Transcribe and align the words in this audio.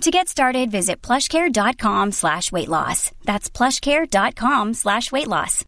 To 0.00 0.10
get 0.10 0.28
started, 0.28 0.70
visit 0.70 1.00
plushcare.com 1.02 2.12
slash 2.12 2.52
weight 2.52 2.68
loss. 2.68 3.10
That's 3.24 3.48
plushcare.com 3.48 4.74
slash 4.74 5.10
weight 5.10 5.28
loss. 5.28 5.64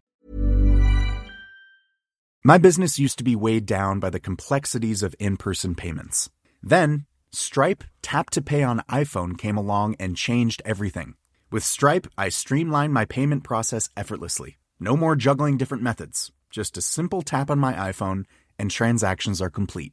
My 2.45 2.59
business 2.59 2.99
used 2.99 3.19
to 3.19 3.25
be 3.25 3.35
weighed 3.35 3.67
down 3.67 3.99
by 3.99 4.11
the 4.11 4.21
complexities 4.21 5.03
of 5.03 5.17
in-person 5.19 5.75
payments. 5.75 6.31
Then, 6.63 7.07
Stripe 7.33 7.83
Tap 8.03 8.31
to 8.31 8.43
Pay 8.43 8.63
on 8.63 8.83
iPhone 8.89 9.37
came 9.37 9.57
along 9.57 9.97
and 9.99 10.17
changed 10.17 10.63
everything. 10.65 11.15
With 11.51 11.65
Stripe, 11.65 12.07
I 12.17 12.29
streamlined 12.29 12.93
my 12.95 13.05
payment 13.05 13.43
process 13.43 13.89
effortlessly. 13.97 14.59
No 14.79 14.97
more 14.97 15.17
juggling 15.17 15.57
different 15.57 15.83
methods. 15.83 16.31
Just 16.51 16.77
a 16.77 16.83
simple 16.83 17.23
tap 17.23 17.51
on 17.51 17.59
my 17.59 17.73
iPhone 17.75 18.25
and 18.59 18.71
transactions 18.71 19.43
are 19.43 19.51
complete. 19.51 19.93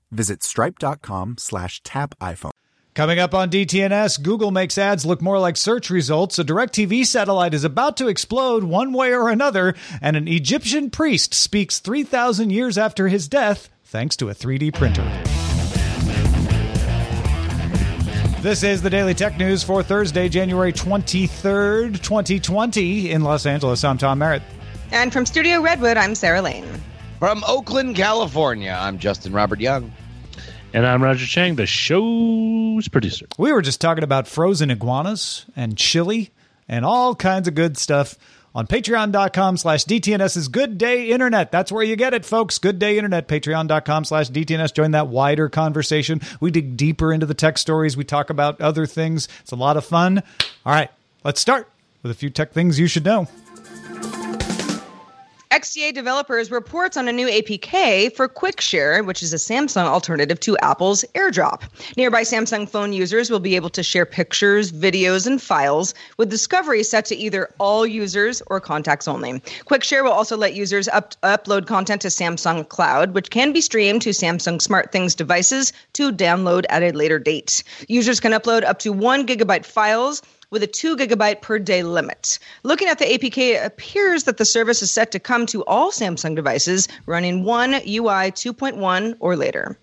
visit 0.11 0.43
stripe.com 0.43 1.35
slash 1.37 1.81
tap 1.83 2.15
iPhone. 2.19 2.51
Coming 2.93 3.19
up 3.19 3.33
on 3.33 3.49
DTNS, 3.49 4.21
Google 4.21 4.51
makes 4.51 4.77
ads 4.77 5.05
look 5.05 5.21
more 5.21 5.39
like 5.39 5.55
search 5.55 5.89
results. 5.89 6.37
A 6.37 6.43
DirecTV 6.43 7.05
satellite 7.05 7.53
is 7.53 7.63
about 7.63 7.95
to 7.97 8.09
explode 8.09 8.65
one 8.65 8.91
way 8.91 9.13
or 9.13 9.29
another, 9.29 9.75
and 10.01 10.17
an 10.17 10.27
Egyptian 10.27 10.89
priest 10.89 11.33
speaks 11.33 11.79
3,000 11.79 12.49
years 12.49 12.77
after 12.77 13.07
his 13.07 13.29
death 13.29 13.69
thanks 13.85 14.15
to 14.17 14.29
a 14.29 14.33
3D 14.33 14.73
printer. 14.73 15.03
This 18.41 18.63
is 18.63 18.81
the 18.81 18.89
Daily 18.89 19.13
Tech 19.13 19.37
News 19.37 19.63
for 19.63 19.83
Thursday, 19.83 20.27
January 20.27 20.73
23rd, 20.73 22.01
2020, 22.01 23.11
in 23.11 23.23
Los 23.23 23.45
Angeles. 23.45 23.83
I'm 23.83 23.97
Tom 23.97 24.19
Merritt. 24.19 24.41
And 24.91 25.13
from 25.13 25.25
Studio 25.25 25.61
Redwood, 25.61 25.95
I'm 25.95 26.15
Sarah 26.15 26.41
Lane. 26.41 26.65
From 27.19 27.43
Oakland, 27.47 27.95
California, 27.95 28.75
I'm 28.79 28.97
Justin 28.97 29.31
Robert 29.31 29.59
Young. 29.59 29.91
And 30.73 30.87
I'm 30.87 31.03
Roger 31.03 31.25
Chang, 31.25 31.55
the 31.55 31.65
show's 31.65 32.87
producer. 32.87 33.27
We 33.37 33.51
were 33.51 33.61
just 33.61 33.81
talking 33.81 34.05
about 34.05 34.27
frozen 34.27 34.71
iguanas 34.71 35.45
and 35.55 35.77
chili 35.77 36.31
and 36.69 36.85
all 36.85 37.13
kinds 37.13 37.49
of 37.49 37.55
good 37.55 37.77
stuff 37.77 38.17
on 38.55 38.67
patreon.com 38.67 39.57
slash 39.57 39.83
DTNS's 39.83 40.47
Good 40.47 40.77
Day 40.77 41.09
Internet. 41.09 41.51
That's 41.51 41.73
where 41.73 41.83
you 41.83 41.97
get 41.97 42.13
it, 42.13 42.25
folks. 42.25 42.57
Good 42.57 42.79
Day 42.79 42.97
Internet, 42.97 43.27
patreon.com 43.27 44.05
slash 44.05 44.29
DTNS. 44.29 44.73
Join 44.73 44.91
that 44.91 45.07
wider 45.07 45.49
conversation. 45.49 46.21
We 46.39 46.51
dig 46.51 46.77
deeper 46.77 47.11
into 47.11 47.25
the 47.25 47.33
tech 47.33 47.57
stories. 47.57 47.97
We 47.97 48.05
talk 48.05 48.29
about 48.29 48.61
other 48.61 48.85
things. 48.85 49.27
It's 49.41 49.51
a 49.51 49.57
lot 49.57 49.75
of 49.75 49.83
fun. 49.83 50.23
All 50.65 50.73
right, 50.73 50.89
let's 51.25 51.41
start 51.41 51.69
with 52.01 52.13
a 52.13 52.15
few 52.15 52.29
tech 52.29 52.53
things 52.53 52.79
you 52.79 52.87
should 52.87 53.05
know. 53.05 53.27
XDA 55.61 55.93
developers 55.93 56.49
reports 56.49 56.97
on 56.97 57.07
a 57.07 57.11
new 57.11 57.27
APK 57.27 58.15
for 58.15 58.27
QuickShare, 58.27 59.05
which 59.05 59.21
is 59.21 59.31
a 59.31 59.35
Samsung 59.35 59.85
alternative 59.85 60.39
to 60.39 60.57
Apple's 60.57 61.05
AirDrop. 61.13 61.61
Nearby 61.95 62.23
Samsung 62.23 62.67
phone 62.67 62.93
users 62.93 63.29
will 63.29 63.39
be 63.39 63.55
able 63.55 63.69
to 63.69 63.83
share 63.83 64.07
pictures, 64.07 64.71
videos, 64.71 65.27
and 65.27 65.39
files 65.39 65.93
with 66.17 66.31
Discovery 66.31 66.81
set 66.81 67.05
to 67.05 67.15
either 67.15 67.47
all 67.59 67.85
users 67.85 68.41
or 68.47 68.59
contacts 68.59 69.07
only. 69.07 69.33
QuickShare 69.33 70.03
will 70.03 70.11
also 70.11 70.35
let 70.35 70.55
users 70.55 70.87
up- 70.87 71.13
upload 71.21 71.67
content 71.67 72.01
to 72.01 72.07
Samsung 72.07 72.67
Cloud, 72.67 73.13
which 73.13 73.29
can 73.29 73.53
be 73.53 73.61
streamed 73.61 74.01
to 74.01 74.09
Samsung 74.09 74.59
SmartThings 74.59 75.15
devices 75.15 75.73
to 75.93 76.11
download 76.11 76.65
at 76.69 76.81
a 76.81 76.89
later 76.89 77.19
date. 77.19 77.63
Users 77.87 78.19
can 78.19 78.31
upload 78.31 78.63
up 78.63 78.79
to 78.79 78.91
one 78.91 79.27
gigabyte 79.27 79.67
files 79.67 80.23
with 80.51 80.61
a 80.61 80.67
2 80.67 80.95
gigabyte 80.95 81.41
per 81.41 81.57
day 81.57 81.81
limit. 81.81 82.37
Looking 82.63 82.89
at 82.89 82.99
the 82.99 83.05
APK, 83.05 83.55
it 83.55 83.65
appears 83.65 84.25
that 84.25 84.37
the 84.37 84.45
service 84.45 84.81
is 84.81 84.91
set 84.91 85.11
to 85.11 85.19
come 85.19 85.45
to 85.47 85.65
all 85.65 85.91
Samsung 85.91 86.35
devices 86.35 86.87
running 87.07 87.43
One 87.43 87.73
UI 87.73 88.31
2.1 88.31 89.15
or 89.19 89.35
later. 89.35 89.79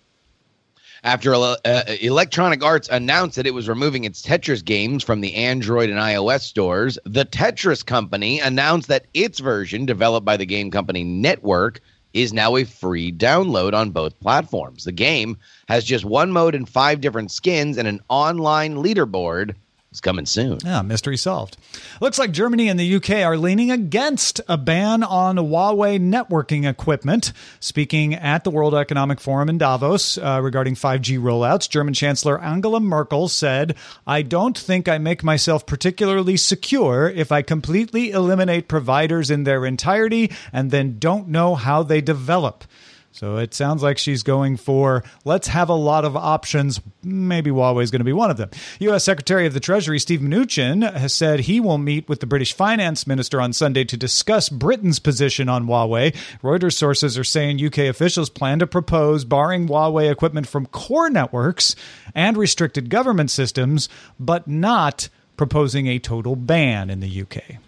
After 1.03 1.33
uh, 1.33 1.55
Electronic 2.01 2.61
Arts 2.61 2.89
announced 2.89 3.37
that 3.37 3.47
it 3.47 3.53
was 3.53 3.69
removing 3.69 4.03
its 4.03 4.21
Tetris 4.21 4.63
games 4.63 5.01
from 5.01 5.21
the 5.21 5.33
Android 5.33 5.89
and 5.89 5.97
iOS 5.97 6.41
stores, 6.41 6.99
the 7.05 7.23
Tetris 7.23 7.85
Company 7.85 8.41
announced 8.41 8.89
that 8.89 9.05
its 9.13 9.39
version, 9.39 9.85
developed 9.85 10.25
by 10.25 10.35
the 10.35 10.45
game 10.45 10.69
company 10.71 11.05
N3TWORK, 11.05 11.79
is 12.13 12.33
now 12.33 12.57
a 12.57 12.65
free 12.65 13.13
download 13.13 13.73
on 13.73 13.91
both 13.91 14.19
platforms. 14.19 14.83
The 14.83 14.91
game 14.91 15.37
has 15.69 15.85
just 15.85 16.03
one 16.03 16.31
mode 16.31 16.53
and 16.53 16.67
five 16.67 16.99
different 16.99 17.31
skins 17.31 17.77
and 17.77 17.87
an 17.87 18.01
online 18.09 18.75
leaderboard 18.75 19.55
is 19.91 20.01
coming 20.01 20.25
soon. 20.25 20.59
Yeah, 20.63 20.81
mystery 20.83 21.17
solved. 21.17 21.57
Looks 21.99 22.19
like 22.19 22.31
Germany 22.31 22.69
and 22.69 22.79
the 22.79 22.95
UK 22.95 23.09
are 23.25 23.37
leaning 23.37 23.71
against 23.71 24.39
a 24.47 24.57
ban 24.57 25.01
on 25.01 25.37
Huawei 25.37 25.99
networking 25.99 26.69
equipment. 26.69 27.33
Speaking 27.59 28.13
at 28.13 28.43
the 28.43 28.51
World 28.51 28.75
Economic 28.75 29.19
Forum 29.19 29.49
in 29.49 29.57
Davos 29.57 30.17
uh, 30.17 30.39
regarding 30.43 30.75
5G 30.75 31.19
rollouts, 31.19 31.67
German 31.67 31.95
Chancellor 31.95 32.39
Angela 32.39 32.79
Merkel 32.79 33.27
said, 33.27 33.75
I 34.05 34.21
don't 34.21 34.57
think 34.57 34.87
I 34.87 34.99
make 34.99 35.23
myself 35.23 35.65
particularly 35.65 36.37
secure 36.37 37.09
if 37.09 37.31
I 37.31 37.41
completely 37.41 38.11
eliminate 38.11 38.67
providers 38.67 39.31
in 39.31 39.43
their 39.43 39.65
entirety 39.65 40.31
and 40.53 40.69
then 40.69 40.99
don't 40.99 41.27
know 41.29 41.55
how 41.55 41.81
they 41.81 42.01
develop. 42.01 42.63
So 43.11 43.37
it 43.37 43.53
sounds 43.53 43.81
like 43.81 43.97
she's 43.97 44.23
going 44.23 44.57
for 44.57 45.03
let's 45.25 45.47
have 45.47 45.69
a 45.69 45.73
lot 45.73 46.05
of 46.05 46.15
options. 46.15 46.79
Maybe 47.03 47.49
Huawei 47.49 47.83
is 47.83 47.91
going 47.91 48.01
to 48.01 48.05
be 48.05 48.13
one 48.13 48.29
of 48.29 48.37
them. 48.37 48.49
U.S. 48.79 49.03
Secretary 49.03 49.45
of 49.45 49.53
the 49.53 49.59
Treasury 49.59 49.99
Steve 49.99 50.19
Mnuchin 50.19 50.93
has 50.93 51.13
said 51.13 51.41
he 51.41 51.59
will 51.59 51.79
meet 51.79 52.07
with 52.07 52.19
the 52.19 52.27
British 52.27 52.53
finance 52.53 53.07
minister 53.07 53.41
on 53.41 53.51
Sunday 53.51 53.83
to 53.85 53.97
discuss 53.97 54.49
Britain's 54.49 54.99
position 54.99 55.49
on 55.49 55.65
Huawei. 55.65 56.15
Reuters 56.43 56.73
sources 56.73 57.17
are 57.17 57.23
saying 57.23 57.65
UK 57.65 57.79
officials 57.79 58.29
plan 58.29 58.59
to 58.59 58.67
propose 58.67 59.25
barring 59.25 59.67
Huawei 59.67 60.11
equipment 60.11 60.47
from 60.47 60.67
core 60.67 61.09
networks 61.09 61.75
and 62.13 62.37
restricted 62.37 62.89
government 62.89 63.31
systems, 63.31 63.89
but 64.19 64.47
not 64.47 65.09
proposing 65.35 65.87
a 65.87 65.99
total 65.99 66.35
ban 66.35 66.89
in 66.89 66.99
the 66.99 67.21
UK. 67.21 67.59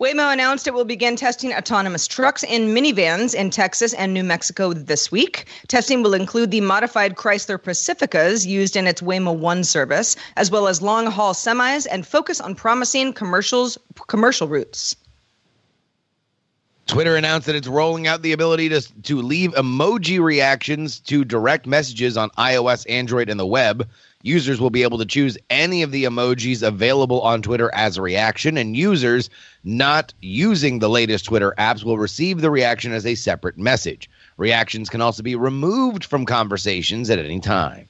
Waymo 0.00 0.32
announced 0.32 0.66
it 0.66 0.74
will 0.74 0.84
begin 0.84 1.16
testing 1.16 1.52
autonomous 1.52 2.06
trucks 2.06 2.42
and 2.44 2.76
minivans 2.76 3.34
in 3.34 3.50
Texas 3.50 3.92
and 3.94 4.14
New 4.14 4.24
Mexico 4.24 4.72
this 4.72 5.12
week. 5.12 5.46
Testing 5.68 6.02
will 6.02 6.14
include 6.14 6.50
the 6.50 6.60
modified 6.60 7.16
Chrysler 7.16 7.58
Pacificas 7.58 8.46
used 8.46 8.76
in 8.76 8.86
its 8.86 9.02
Waymo 9.02 9.36
One 9.36 9.64
service, 9.64 10.16
as 10.36 10.50
well 10.50 10.66
as 10.66 10.80
long 10.80 11.06
haul 11.06 11.34
semis, 11.34 11.86
and 11.90 12.06
focus 12.06 12.40
on 12.40 12.54
promising 12.54 13.12
commercials 13.12 13.78
commercial 14.06 14.48
routes. 14.48 14.96
Twitter 16.86 17.16
announced 17.16 17.46
that 17.46 17.56
it's 17.56 17.66
rolling 17.66 18.06
out 18.06 18.22
the 18.22 18.32
ability 18.32 18.68
to, 18.68 18.80
to 19.02 19.20
leave 19.20 19.52
emoji 19.54 20.20
reactions 20.20 21.00
to 21.00 21.24
direct 21.24 21.66
messages 21.66 22.16
on 22.16 22.30
iOS, 22.30 22.88
Android, 22.88 23.28
and 23.28 23.40
the 23.40 23.46
web. 23.46 23.88
Users 24.26 24.60
will 24.60 24.70
be 24.70 24.82
able 24.82 24.98
to 24.98 25.04
choose 25.06 25.38
any 25.50 25.82
of 25.82 25.92
the 25.92 26.02
emojis 26.02 26.66
available 26.66 27.20
on 27.20 27.42
Twitter 27.42 27.70
as 27.72 27.96
a 27.96 28.02
reaction, 28.02 28.56
and 28.56 28.76
users 28.76 29.30
not 29.62 30.12
using 30.20 30.80
the 30.80 30.88
latest 30.88 31.26
Twitter 31.26 31.54
apps 31.58 31.84
will 31.84 31.96
receive 31.96 32.40
the 32.40 32.50
reaction 32.50 32.90
as 32.92 33.06
a 33.06 33.14
separate 33.14 33.56
message. 33.56 34.10
Reactions 34.36 34.90
can 34.90 35.00
also 35.00 35.22
be 35.22 35.36
removed 35.36 36.04
from 36.04 36.26
conversations 36.26 37.08
at 37.08 37.20
any 37.20 37.38
time. 37.38 37.88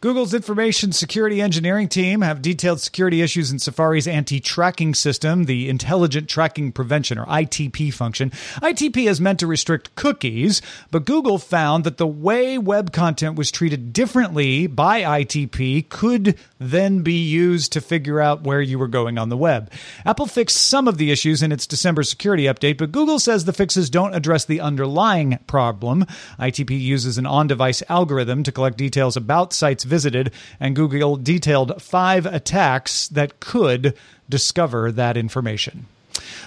Google's 0.00 0.32
information 0.32 0.92
security 0.92 1.40
engineering 1.40 1.88
team 1.88 2.20
have 2.20 2.40
detailed 2.40 2.80
security 2.80 3.20
issues 3.20 3.50
in 3.50 3.58
Safari's 3.58 4.06
anti 4.06 4.38
tracking 4.40 4.94
system, 4.94 5.44
the 5.44 5.68
Intelligent 5.68 6.28
Tracking 6.28 6.70
Prevention 6.72 7.18
or 7.18 7.26
ITP 7.26 7.92
function. 7.92 8.30
ITP 8.62 9.08
is 9.08 9.20
meant 9.20 9.40
to 9.40 9.46
restrict 9.46 9.94
cookies, 9.96 10.62
but 10.90 11.04
Google 11.04 11.38
found 11.38 11.82
that 11.84 11.96
the 11.96 12.06
way 12.06 12.58
web 12.58 12.92
content 12.92 13.36
was 13.36 13.50
treated 13.50 13.92
differently 13.92 14.68
by 14.68 15.02
ITP 15.02 15.88
could 15.88 16.38
then 16.58 17.02
be 17.02 17.20
used 17.20 17.72
to 17.72 17.80
figure 17.80 18.20
out 18.20 18.42
where 18.42 18.60
you 18.60 18.78
were 18.78 18.88
going 18.88 19.18
on 19.18 19.28
the 19.28 19.36
web. 19.36 19.70
Apple 20.06 20.26
fixed 20.26 20.56
some 20.56 20.86
of 20.86 20.98
the 20.98 21.10
issues 21.10 21.42
in 21.42 21.52
its 21.52 21.66
December 21.66 22.04
security 22.04 22.44
update, 22.44 22.78
but 22.78 22.92
Google 22.92 23.18
says 23.18 23.44
the 23.44 23.52
fixes 23.52 23.90
don't 23.90 24.14
address 24.14 24.44
the 24.44 24.60
underlying 24.60 25.38
problem. 25.46 26.06
ITP 26.38 26.80
uses 26.80 27.18
an 27.18 27.26
on 27.26 27.48
device 27.48 27.82
algorithm 27.88 28.44
to 28.44 28.52
collect 28.52 28.76
details 28.76 29.16
about 29.16 29.52
sites 29.58 29.84
visited, 29.84 30.32
and 30.58 30.76
Google 30.76 31.16
detailed 31.16 31.82
five 31.82 32.24
attacks 32.24 33.08
that 33.08 33.40
could 33.40 33.94
discover 34.28 34.90
that 34.92 35.16
information. 35.16 35.86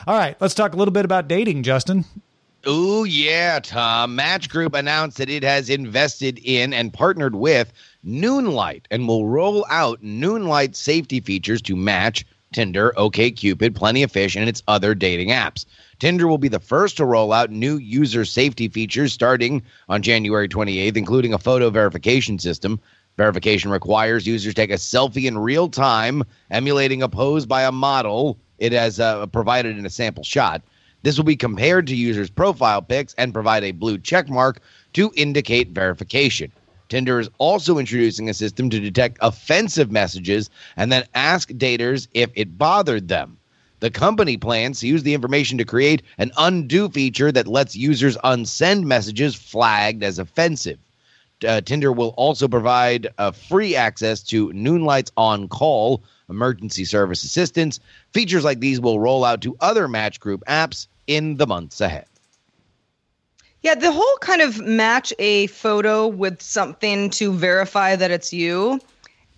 All 0.08 0.18
right, 0.18 0.36
let's 0.40 0.56
talk 0.56 0.74
a 0.74 0.78
little 0.78 0.92
bit 0.92 1.06
about 1.06 1.28
dating, 1.28 1.64
Justin. 1.64 2.06
Oh, 2.66 3.04
yeah, 3.04 3.60
Tom. 3.60 4.16
Match 4.16 4.50
Group 4.50 4.76
announced 4.76 5.18
that 5.18 5.30
it 5.30 5.44
has 5.44 5.70
invested 5.70 6.40
in 6.44 6.74
and 6.74 6.94
partnered 6.94 7.36
with 7.36 7.74
Noonlight 8.04 8.86
and 8.92 9.08
will 9.08 9.28
roll 9.28 9.66
out 9.70 10.04
Noonlight 10.04 10.76
safety 10.76 11.20
features 11.20 11.62
to 11.64 11.76
Match, 11.76 12.24
Tinder, 12.54 12.94
OKCupid, 12.98 13.74
Plenty 13.74 14.04
of 14.04 14.12
Fish, 14.12 14.36
and 14.36 14.48
its 14.48 14.62
other 14.68 14.94
dating 14.94 15.30
apps. 15.30 15.66
Tinder 16.00 16.28
will 16.28 16.38
be 16.38 16.48
the 16.48 16.60
first 16.60 16.98
to 16.98 17.06
roll 17.06 17.34
out 17.34 17.50
new 17.50 17.78
user 17.78 18.26
safety 18.26 18.68
features 18.68 19.14
starting 19.14 19.64
on 19.90 20.02
January 20.02 20.48
28th, 20.48 20.98
including 20.98 21.34
a 21.34 21.40
photo 21.40 21.70
verification 21.70 22.38
system. 22.38 22.80
Verification 23.18 23.72
requires 23.72 24.26
users 24.26 24.54
take 24.54 24.72
a 24.72 24.76
selfie 24.76 25.26
in 25.26 25.38
real 25.38 25.70
time, 25.70 26.24
emulating 26.50 27.04
a 27.04 27.10
pose 27.10 27.46
by 27.46 27.64
a 27.64 27.72
model 27.72 28.38
it 28.58 28.72
has 28.72 29.00
uh, 29.00 29.26
provided 29.28 29.78
in 29.78 29.86
a 29.86 29.90
sample 29.90 30.24
shot. 30.24 30.62
This 31.04 31.18
will 31.18 31.26
be 31.26 31.36
compared 31.36 31.88
to 31.88 31.96
users' 31.96 32.30
profile 32.30 32.82
pics 32.82 33.16
and 33.18 33.34
provide 33.34 33.64
a 33.64 33.72
blue 33.72 33.98
check 33.98 34.30
mark 34.30 34.62
to 34.94 35.12
indicate 35.16 35.70
verification. 35.70 36.52
Tinder 36.90 37.20
is 37.20 37.30
also 37.38 37.78
introducing 37.78 38.30
a 38.30 38.34
system 38.34 38.70
to 38.70 38.80
detect 38.80 39.18
offensive 39.22 39.92
messages 39.92 40.50
and 40.76 40.92
then 40.92 41.06
ask 41.16 41.50
daters 41.50 42.08
if 42.14 42.30
it 42.36 42.58
bothered 42.58 43.08
them. 43.08 43.38
The 43.80 43.90
company 43.90 44.38
plans 44.38 44.82
to 44.82 44.88
use 44.88 45.02
the 45.02 45.16
information 45.16 45.58
to 45.58 45.66
create 45.66 46.04
an 46.20 46.32
undo 46.38 46.88
feature 46.90 47.32
that 47.32 47.48
lets 47.48 47.76
users 47.76 48.18
unsend 48.18 48.84
messages 48.84 49.34
flagged 49.34 50.04
as 50.04 50.20
offensive. 50.20 50.78
Uh, 51.46 51.62
Tinder 51.62 51.92
will 51.92 52.14
also 52.18 52.48
provide 52.48 53.08
uh, 53.18 53.32
free 53.32 53.76
access 53.76 54.22
to 54.24 54.52
Noonlight's 54.54 55.12
On 55.18 55.48
Call 55.48 56.04
emergency 56.30 56.86
service 56.86 57.24
assistance. 57.24 57.80
Features 58.14 58.44
like 58.44 58.60
these 58.60 58.80
will 58.80 59.00
roll 59.00 59.24
out 59.24 59.42
to 59.42 59.56
other 59.60 59.88
Match 59.88 60.20
Group 60.20 60.44
apps 60.48 60.88
in 61.08 61.38
the 61.38 61.46
months 61.46 61.82
ahead. 61.82 62.06
Yeah, 63.62 63.76
the 63.76 63.92
whole 63.92 64.18
kind 64.22 64.42
of 64.42 64.60
match 64.60 65.14
a 65.20 65.48
photo 65.48 66.08
with 66.08 66.42
something 66.42 67.12
to 67.12 67.32
verify 67.32 67.96
that 67.96 68.10
it's 68.10 68.34
you. 68.34 68.80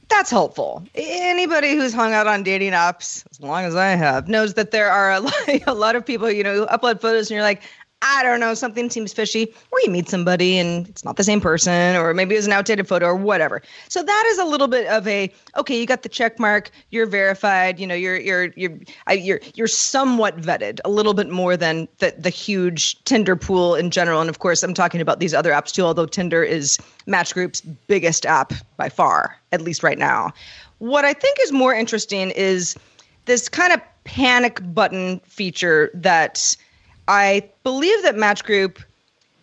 That's 0.08 0.30
helpful. 0.30 0.86
Anybody 0.96 1.76
who's 1.76 1.94
hung 1.94 2.14
out 2.14 2.28
on 2.28 2.44
dating 2.44 2.72
apps, 2.72 3.26
as 3.32 3.42
long 3.42 3.66
as 3.66 3.76
I 3.76 3.88
have, 3.88 4.30
knows 4.30 4.54
that 4.54 4.72
there 4.72 4.90
are 4.90 5.12
a 5.12 5.20
lot, 5.22 5.68
a 5.68 5.74
lot 5.74 5.96
of 5.96 6.06
people, 6.06 6.32
you 6.32 6.44
know, 6.44 6.54
who 6.54 6.66
upload 6.68 7.02
photos 7.02 7.30
and 7.30 7.36
you're 7.36 7.44
like, 7.44 7.64
I 8.06 8.22
don't 8.22 8.42
know, 8.42 8.54
something 8.54 8.90
seems 8.90 9.14
fishy, 9.14 9.54
or 9.72 9.80
you 9.82 9.90
meet 9.90 10.10
somebody 10.10 10.60
and 10.60 10.90
it's 10.90 11.06
not 11.06 11.16
the 11.16 11.24
same 11.24 11.40
person, 11.40 11.96
or 11.96 12.14
maybe 12.14 12.36
it's 12.36 12.46
an 12.46 12.52
outdated 12.52 12.86
photo 12.86 13.06
or 13.08 13.16
whatever. 13.16 13.62
So 13.88 14.04
that 14.04 14.24
is 14.28 14.40
a 14.40 14.44
little 14.44 14.68
bit 14.68 14.88
of 14.88 15.08
a 15.08 15.32
okay, 15.56 15.80
you 15.80 15.86
got 15.86 16.04
the 16.04 16.10
check 16.10 16.38
mark, 16.38 16.70
you're 16.90 17.06
verified, 17.06 17.80
you 17.80 17.88
know, 17.88 17.96
you're 17.96 18.20
you're 18.20 18.52
you're 18.58 18.78
you're 19.10 19.40
you're 19.56 19.68
somewhat 19.68 20.38
vetted, 20.38 20.82
a 20.84 20.90
little 20.90 21.14
bit 21.14 21.30
more 21.30 21.56
than 21.56 21.88
the 22.00 22.14
the 22.18 22.30
huge 22.30 23.02
Tinder 23.06 23.38
pool 23.38 23.74
in 23.74 23.90
general. 23.90 24.20
And 24.20 24.30
of 24.30 24.40
course, 24.40 24.64
I'm 24.64 24.74
talking 24.74 25.00
about 25.00 25.22
these 25.22 25.34
other 25.34 25.52
apps 25.52 25.72
too, 25.72 25.84
although 25.84 26.06
Tinder 26.06 26.44
is 26.44 26.78
Match 27.06 27.34
Group's 27.34 27.62
biggest 27.62 28.26
app 28.26 28.52
by 28.76 28.90
far, 28.90 29.38
at 29.54 29.62
least 29.62 29.82
right 29.82 29.98
now. 29.98 30.34
What 30.80 31.06
I 31.06 31.14
think 31.14 31.38
is 31.42 31.54
more 31.54 31.74
interesting 31.74 32.32
is 32.32 32.76
this 33.26 33.48
kind 33.48 33.72
of 33.72 33.80
panic 34.04 34.60
button 34.74 35.22
feature 35.22 35.90
that 35.94 36.58
I 37.08 37.50
believe 37.64 38.02
that 38.04 38.16
Match 38.16 38.44
Group 38.44 38.80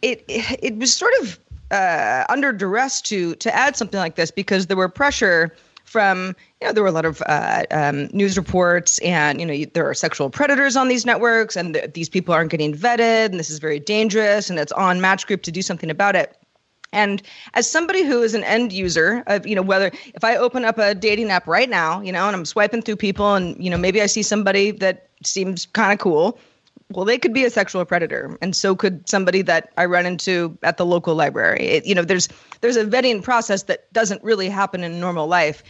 it 0.03 0.25
it, 0.29 0.77
was 0.77 0.95
sort 0.95 1.13
of 1.21 1.39
uh, 1.71 2.25
under 2.29 2.53
duress 2.53 3.01
to 3.03 3.35
to 3.37 3.55
add 3.55 3.77
something 3.77 4.01
like 4.01 4.17
this 4.17 4.31
because 4.31 4.67
there 4.67 4.77
were 4.77 4.89
pressure 4.89 5.55
from 5.85 6.35
you 6.61 6.69
know 6.69 6.73
there 6.73 6.83
were 6.83 6.89
a 6.89 6.93
lot 6.93 7.05
of 7.05 7.23
uh, 7.27 7.65
um, 7.71 8.09
news 8.13 8.37
reports 8.37 8.99
and 9.01 9.41
you 9.41 9.47
know 9.47 9.65
there 9.75 9.89
are 9.89 9.95
sexual 9.95 10.31
predators 10.31 10.77
on 10.77 10.89
these 10.89 11.05
networks 11.05 11.57
and 11.57 11.75
th- 11.75 11.93
these 11.93 12.09
people 12.09 12.33
aren't 12.33 12.51
getting 12.51 12.75
vetted 12.75 13.27
and 13.27 13.35
this 13.35 13.51
is 13.51 13.59
very 13.59 13.81
dangerous 13.81 14.49
and 14.49 14.59
it's 14.59 14.73
on 14.73 15.01
Match 15.01 15.27
Group 15.27 15.43
to 15.43 15.53
do 15.53 15.63
something 15.63 15.91
about 15.91 16.17
it. 16.17 16.37
And 16.93 17.23
as 17.55 17.71
somebody 17.71 18.03
who 18.03 18.21
is 18.23 18.35
an 18.35 18.43
end 18.43 18.73
user 18.73 19.23
of, 19.29 19.47
you 19.47 19.55
know, 19.55 19.63
whether 19.63 19.93
if 20.15 20.25
I 20.25 20.35
open 20.37 20.65
up 20.65 20.77
a 20.77 20.93
dating 20.93 21.31
app 21.31 21.47
right 21.47 21.71
now, 21.71 22.01
you 22.01 22.11
know, 22.11 22.27
and 22.27 22.35
I'm 22.35 22.45
swiping 22.45 22.83
through 22.83 22.97
people 22.97 23.35
and, 23.35 23.57
you 23.63 23.71
know, 23.71 23.77
maybe 23.77 24.03
I 24.03 24.07
see 24.07 24.25
somebody 24.25 24.73
that 24.73 25.09
seems 25.25 25.67
kind 25.67 25.93
of 25.93 26.01
cool, 26.01 26.37
well, 26.93 27.05
they 27.05 27.19
could 27.19 27.33
be 27.33 27.45
a 27.45 27.51
sexual 27.51 27.85
predator, 27.85 28.37
and 28.43 28.55
so 28.55 28.75
could 28.75 29.09
somebody 29.09 29.43
that 29.43 29.73
I 29.77 29.85
run 29.85 30.07
into 30.07 30.59
at 30.63 30.77
the 30.77 30.87
local 30.87 31.15
library. 31.15 31.65
It, 31.67 31.87
you 31.87 31.95
know, 31.95 32.03
there's 32.03 32.29
there's 32.61 32.77
a 32.77 32.85
vetting 32.85 33.23
process 33.23 33.65
that 33.65 33.93
doesn't 33.93 34.23
really 34.25 34.49
happen 34.49 34.83
in 34.83 35.01
normal 35.01 35.27
life. 35.27 35.63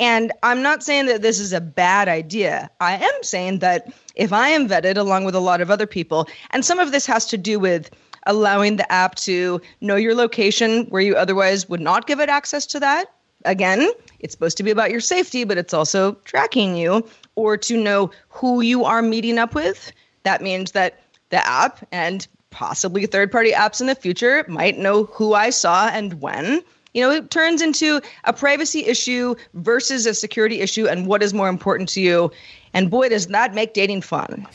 And 0.00 0.32
I'm 0.42 0.62
not 0.62 0.82
saying 0.82 1.06
that 1.06 1.22
this 1.22 1.38
is 1.38 1.52
a 1.52 1.60
bad 1.60 2.08
idea. 2.08 2.70
I 2.80 2.96
am 2.96 3.22
saying 3.22 3.60
that 3.60 3.92
if 4.16 4.32
I 4.32 4.48
am 4.48 4.68
vetted 4.68 4.96
along 4.96 5.24
with 5.24 5.34
a 5.34 5.40
lot 5.40 5.60
of 5.60 5.70
other 5.70 5.86
people, 5.86 6.26
and 6.50 6.64
some 6.64 6.78
of 6.78 6.90
this 6.90 7.06
has 7.06 7.26
to 7.26 7.38
do 7.38 7.60
with 7.60 7.90
allowing 8.26 8.76
the 8.76 8.90
app 8.90 9.14
to 9.16 9.60
know 9.80 9.96
your 9.96 10.14
location 10.14 10.86
where 10.86 11.02
you 11.02 11.14
otherwise 11.14 11.68
would 11.68 11.80
not 11.80 12.06
give 12.06 12.18
it 12.18 12.28
access 12.28 12.66
to 12.66 12.80
that. 12.80 13.12
Again, 13.44 13.90
it's 14.20 14.32
supposed 14.32 14.56
to 14.56 14.62
be 14.62 14.70
about 14.70 14.90
your 14.90 15.00
safety, 15.00 15.44
but 15.44 15.58
it's 15.58 15.74
also 15.74 16.12
tracking 16.24 16.76
you 16.76 17.06
or 17.34 17.56
to 17.58 17.76
know 17.76 18.10
who 18.28 18.60
you 18.60 18.84
are 18.84 19.02
meeting 19.02 19.38
up 19.38 19.54
with 19.54 19.92
that 20.24 20.42
means 20.42 20.72
that 20.72 21.00
the 21.30 21.46
app 21.46 21.86
and 21.92 22.26
possibly 22.50 23.06
third 23.06 23.32
party 23.32 23.52
apps 23.52 23.80
in 23.80 23.86
the 23.86 23.94
future 23.94 24.44
might 24.48 24.78
know 24.78 25.04
who 25.04 25.34
I 25.34 25.50
saw 25.50 25.88
and 25.88 26.20
when. 26.20 26.62
You 26.94 27.02
know, 27.02 27.10
it 27.10 27.30
turns 27.30 27.62
into 27.62 28.02
a 28.24 28.34
privacy 28.34 28.84
issue 28.84 29.34
versus 29.54 30.04
a 30.04 30.12
security 30.12 30.60
issue, 30.60 30.86
and 30.86 31.06
what 31.06 31.22
is 31.22 31.32
more 31.32 31.48
important 31.48 31.88
to 31.90 32.02
you. 32.02 32.30
And 32.74 32.90
boy, 32.90 33.08
does 33.08 33.26
that 33.28 33.54
make 33.54 33.72
dating 33.72 34.02
fun. 34.02 34.46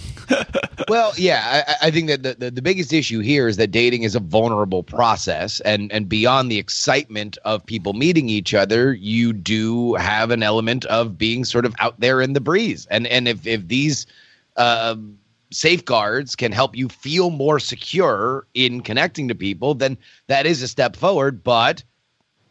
well, 0.88 1.14
yeah, 1.18 1.64
I, 1.68 1.88
I 1.88 1.92
think 1.92 2.08
that 2.08 2.24
the, 2.24 2.36
the, 2.36 2.52
the, 2.52 2.62
biggest 2.62 2.94
issue 2.94 3.20
here 3.20 3.48
is 3.48 3.58
that 3.58 3.72
dating 3.72 4.04
is 4.04 4.16
a 4.16 4.20
vulnerable 4.20 4.84
process. 4.84 5.60
And, 5.62 5.92
and 5.92 6.10
beyond 6.10 6.52
the 6.52 6.58
excitement 6.58 7.38
of 7.46 7.66
people 7.66 7.94
meeting 7.94 8.30
each 8.30 8.54
other, 8.54 8.94
you 8.94 9.34
do 9.34 9.96
have 9.96 10.32
an 10.32 10.44
element 10.44 10.86
of 10.86 11.18
being 11.18 11.46
sort 11.46 11.66
of 11.66 11.76
out 11.80 12.00
there 12.00 12.22
in 12.22 12.34
the 12.34 12.42
breeze. 12.42 12.88
And, 12.90 13.08
and 13.08 13.28
if, 13.28 13.46
if 13.46 13.68
these, 13.68 14.06
uh, 14.58 14.96
safeguards 15.52 16.36
can 16.36 16.52
help 16.52 16.76
you 16.76 16.90
feel 16.90 17.30
more 17.30 17.60
secure 17.60 18.46
in 18.54 18.82
connecting 18.82 19.28
to 19.28 19.36
people, 19.36 19.74
then 19.74 19.98
that 20.28 20.46
is 20.46 20.62
a 20.62 20.68
step 20.68 20.96
forward. 20.96 21.44
But 21.44 21.84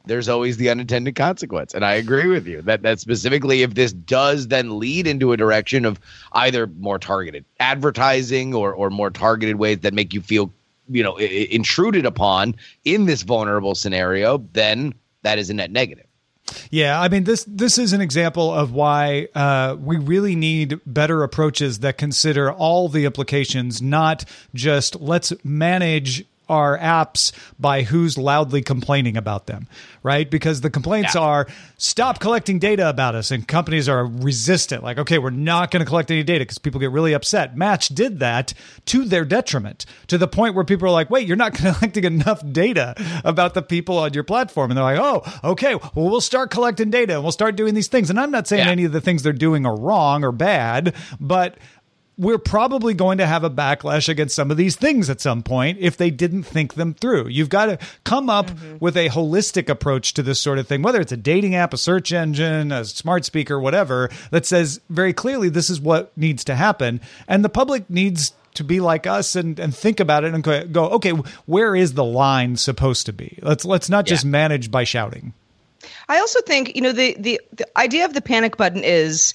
there's 0.07 0.29
always 0.29 0.57
the 0.57 0.71
unintended 0.71 1.17
consequence. 1.17 1.75
And 1.75 1.85
I 1.85 1.95
agree 1.95 2.29
with 2.29 2.47
you 2.47 2.62
that 2.62 2.83
that 2.83 3.00
specifically 3.00 3.62
if 3.62 3.75
this 3.75 3.93
does 3.93 4.49
then 4.49 4.79
lead 4.79 5.07
into 5.07 5.33
a 5.33 5.37
direction 5.37 5.85
of 5.85 6.00
either 6.33 6.69
more 6.79 6.99
targeted 6.99 7.45
advertising 7.61 8.55
or 8.55 8.73
or 8.73 8.88
more 8.88 9.11
targeted 9.11 9.57
ways 9.57 9.81
that 9.81 9.95
make 9.95 10.15
you 10.15 10.21
feel, 10.21 10.53
you 10.88 11.03
know, 11.03 11.19
I- 11.19 11.49
intruded 11.50 12.07
upon 12.07 12.55
in 12.85 13.07
this 13.07 13.23
vulnerable 13.23 13.75
scenario, 13.75 14.38
then 14.53 14.95
that 15.23 15.38
is 15.38 15.50
a 15.50 15.55
net 15.55 15.73
negative. 15.73 16.06
Yeah, 16.71 17.00
I 17.00 17.09
mean 17.09 17.25
this 17.25 17.45
this 17.45 17.79
is 17.79 17.93
an 17.93 18.00
example 18.00 18.53
of 18.53 18.73
why 18.73 19.29
uh, 19.35 19.76
we 19.79 19.99
really 19.99 20.37
need 20.37 20.81
better 20.87 21.23
approaches 21.23 21.81
that 21.81 21.99
consider 21.99 22.53
all 22.53 22.88
the 22.88 23.05
implications, 23.05 23.83
not 23.83 24.25
just 24.55 25.00
let's 25.00 25.33
manage 25.45 26.25
our 26.49 26.79
apps 26.79 27.33
by 27.59 27.83
who's 27.83 28.17
loudly 28.17 28.62
complaining 28.62 29.17
about 29.17 29.47
them, 29.47 29.67
right? 30.03 30.31
Because 30.31 30.61
the 30.61 30.71
complaints 30.71 31.15
yeah. 31.15 31.23
are 31.23 31.47
stop 31.76 32.21
collecting 32.21 32.59
data 32.59 32.88
about 32.88 33.15
us, 33.15 33.31
and 33.31 33.47
companies 33.47 33.88
are 33.88 34.07
resistant. 34.07 34.83
Like, 34.83 34.99
okay, 34.99 35.19
we're 35.19 35.31
not 35.31 35.71
going 35.71 35.85
to 35.85 35.88
collect 35.88 36.11
any 36.11 36.23
data 36.23 36.43
because 36.43 36.59
people 36.59 36.81
get 36.81 36.91
really 36.91 37.12
upset. 37.12 37.57
Match 37.57 37.88
did 37.88 38.21
that 38.21 38.55
to 38.87 39.05
their 39.05 39.25
detriment, 39.25 39.87
to 40.07 40.19
the 40.19 40.29
point 40.29 40.55
where 40.55 40.65
people 40.65 40.87
are 40.87 40.93
like, 40.93 41.11
wait, 41.11 41.26
you're 41.26 41.37
not 41.37 41.55
collecting 41.55 42.05
enough 42.05 42.43
data 42.53 42.95
about 43.25 43.55
the 43.55 43.62
people 43.62 43.99
on 43.99 44.15
your 44.15 44.25
platform. 44.25 44.71
And 44.71 44.79
they're 44.79 44.85
like, 44.85 45.00
oh, 45.00 45.50
okay, 45.53 45.75
well, 45.75 46.11
we'll 46.11 46.21
start 46.21 46.50
collecting 46.50 46.91
data 46.91 47.15
and 47.15 47.23
we'll 47.23 47.33
start 47.33 47.57
doing 47.57 47.75
these 47.75 47.88
things. 47.88 48.11
And 48.11 48.21
I'm 48.21 48.31
not 48.31 48.47
saying 48.47 48.67
yeah. 48.67 48.73
any 48.73 48.85
of 48.85 48.93
the 48.93 49.00
things 49.00 49.23
they're 49.23 49.33
doing 49.33 49.67
are 49.67 49.76
wrong 49.76 50.25
or 50.25 50.33
bad, 50.33 50.95
but 51.21 51.57
we're 52.19 52.39
probably 52.39 52.95
going 52.95 53.19
to 53.19 53.27
have 53.27 53.45
a 53.45 53.51
backlash 53.51 54.09
against 54.09 54.35
some 54.35 54.51
of 54.51 54.57
these 54.57 54.77
things 54.77 55.11
at 55.11 55.21
some 55.21 55.43
point 55.43 55.79
if 55.81 55.97
they 55.97 56.11
didn't 56.11 56.45
think 56.45 56.75
them 56.75 56.95
through. 56.95 57.29
You've 57.29 57.51
got 57.51 57.67
to 57.67 57.79
come 58.05 58.31
up 58.31 58.47
mm-hmm. 58.47 58.79
with 58.81 58.97
a 58.97 59.11
holistic 59.11 59.69
approach 59.69 60.15
to 60.15 60.23
this 60.23 60.41
sort 60.41 60.59
of 60.59 60.67
thing, 60.67 60.83
whether 60.83 61.01
it's 61.01 61.13
a 61.13 61.17
dating 61.17 61.55
app, 61.55 61.75
a 61.75 61.79
search 61.79 62.13
engine, 62.13 62.73
a 62.73 62.85
smart 62.85 63.25
speaker, 63.25 63.61
whatever, 63.61 64.11
that 64.31 64.47
says 64.47 64.81
very 64.89 65.13
clearly 65.13 65.51
this 65.51 65.69
is 65.69 65.81
what 65.81 66.17
needs 66.17 66.45
to 66.45 66.55
happen. 66.55 67.01
And 67.29 67.45
the 67.45 67.51
public 67.51 67.91
needs 67.91 68.33
to 68.55 68.65
be 68.65 68.81
like 68.81 69.07
us 69.07 69.37
and, 69.37 69.59
and 69.59 69.75
think 69.75 70.01
about 70.01 70.25
it 70.25 70.33
and 70.33 70.43
go, 70.43 70.89
okay, 70.89 71.11
where 71.45 71.77
is 71.77 71.93
the 71.93 72.05
line 72.05 72.57
supposed 72.57 73.07
to 73.07 73.13
be? 73.13 73.39
Let's 73.43 73.67
let's 73.67 73.91
not 73.91 74.07
just 74.07 74.25
manage 74.25 74.71
by 74.71 74.85
shouting. 74.85 75.35
I 76.09 76.19
also 76.19 76.41
think, 76.41 76.75
you 76.75 76.81
know, 76.81 76.93
the, 76.93 77.15
the 77.19 77.41
the 77.53 77.79
idea 77.79 78.07
of 78.07 78.15
the 78.15 78.23
panic 78.23 78.57
button 78.57 78.83
is 78.83 79.35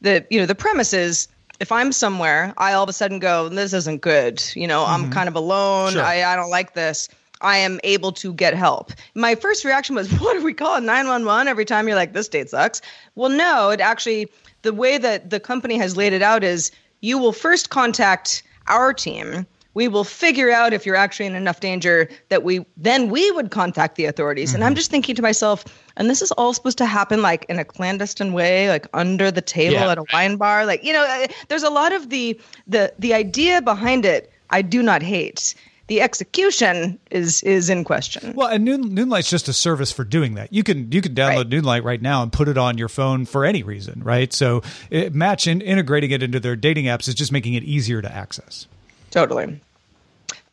the 0.00 0.26
you 0.30 0.40
know, 0.40 0.46
the 0.46 0.54
premise 0.54 0.94
is 0.94 1.28
if 1.62 1.70
I'm 1.70 1.92
somewhere, 1.92 2.52
I 2.58 2.72
all 2.72 2.82
of 2.82 2.88
a 2.88 2.92
sudden 2.92 3.20
go, 3.20 3.48
this 3.48 3.72
isn't 3.72 4.02
good. 4.02 4.42
You 4.56 4.66
know, 4.66 4.82
mm-hmm. 4.82 5.04
I'm 5.04 5.10
kind 5.10 5.28
of 5.28 5.36
alone. 5.36 5.92
Sure. 5.92 6.02
I, 6.02 6.24
I 6.24 6.34
don't 6.34 6.50
like 6.50 6.74
this. 6.74 7.08
I 7.40 7.58
am 7.58 7.78
able 7.84 8.10
to 8.12 8.32
get 8.32 8.54
help. 8.54 8.92
My 9.14 9.36
first 9.36 9.64
reaction 9.64 9.94
was, 9.94 10.10
what 10.20 10.34
do 10.34 10.44
we 10.44 10.54
call 10.54 10.76
it? 10.76 10.80
911 10.80 11.46
every 11.46 11.64
time 11.64 11.86
you're 11.86 11.96
like, 11.96 12.14
this 12.14 12.26
date 12.26 12.50
sucks. 12.50 12.82
Well, 13.14 13.30
no, 13.30 13.70
it 13.70 13.80
actually, 13.80 14.28
the 14.62 14.72
way 14.72 14.98
that 14.98 15.30
the 15.30 15.38
company 15.38 15.78
has 15.78 15.96
laid 15.96 16.12
it 16.12 16.20
out 16.20 16.42
is 16.42 16.72
you 17.00 17.16
will 17.16 17.32
first 17.32 17.70
contact 17.70 18.42
our 18.66 18.92
team 18.92 19.46
we 19.74 19.88
will 19.88 20.04
figure 20.04 20.50
out 20.50 20.72
if 20.72 20.84
you're 20.84 20.96
actually 20.96 21.26
in 21.26 21.34
enough 21.34 21.60
danger 21.60 22.08
that 22.28 22.42
we 22.42 22.64
then 22.76 23.08
we 23.08 23.30
would 23.32 23.50
contact 23.50 23.96
the 23.96 24.04
authorities. 24.04 24.50
Mm-hmm. 24.50 24.56
And 24.56 24.64
I'm 24.64 24.70
mm-hmm. 24.70 24.76
just 24.76 24.90
thinking 24.90 25.14
to 25.16 25.22
myself, 25.22 25.64
and 25.96 26.10
this 26.10 26.22
is 26.22 26.30
all 26.32 26.52
supposed 26.52 26.78
to 26.78 26.86
happen 26.86 27.22
like 27.22 27.46
in 27.48 27.58
a 27.58 27.64
clandestine 27.64 28.32
way, 28.32 28.68
like 28.68 28.86
under 28.94 29.30
the 29.30 29.42
table 29.42 29.74
yeah, 29.74 29.90
at 29.90 29.98
a 29.98 30.04
wine 30.12 30.36
bar. 30.36 30.66
Like, 30.66 30.84
you 30.84 30.92
know, 30.92 31.04
uh, 31.04 31.26
there's 31.48 31.62
a 31.62 31.70
lot 31.70 31.92
of 31.92 32.10
the 32.10 32.40
the 32.66 32.92
the 32.98 33.14
idea 33.14 33.62
behind 33.62 34.04
it 34.04 34.32
I 34.50 34.62
do 34.62 34.82
not 34.82 35.02
hate. 35.02 35.54
The 35.88 36.00
execution 36.00 36.98
is 37.10 37.42
is 37.42 37.68
in 37.68 37.84
question. 37.84 38.34
Well, 38.34 38.48
and 38.48 38.64
Noon, 38.64 38.94
Noonlight's 38.94 39.28
just 39.28 39.48
a 39.48 39.52
service 39.52 39.90
for 39.90 40.04
doing 40.04 40.34
that. 40.34 40.52
You 40.52 40.62
can 40.62 40.92
you 40.92 41.02
can 41.02 41.14
download 41.14 41.36
right. 41.36 41.48
Noonlight 41.48 41.84
right 41.84 42.00
now 42.00 42.22
and 42.22 42.32
put 42.32 42.48
it 42.48 42.56
on 42.56 42.78
your 42.78 42.88
phone 42.88 43.26
for 43.26 43.44
any 43.44 43.62
reason, 43.62 44.02
right? 44.02 44.32
So 44.32 44.62
it, 44.90 45.14
match 45.14 45.46
in, 45.46 45.60
integrating 45.60 46.10
it 46.12 46.22
into 46.22 46.38
their 46.38 46.56
dating 46.56 46.84
apps 46.84 47.08
is 47.08 47.14
just 47.14 47.32
making 47.32 47.54
it 47.54 47.64
easier 47.64 48.00
to 48.00 48.10
access. 48.10 48.68
Totally. 49.12 49.60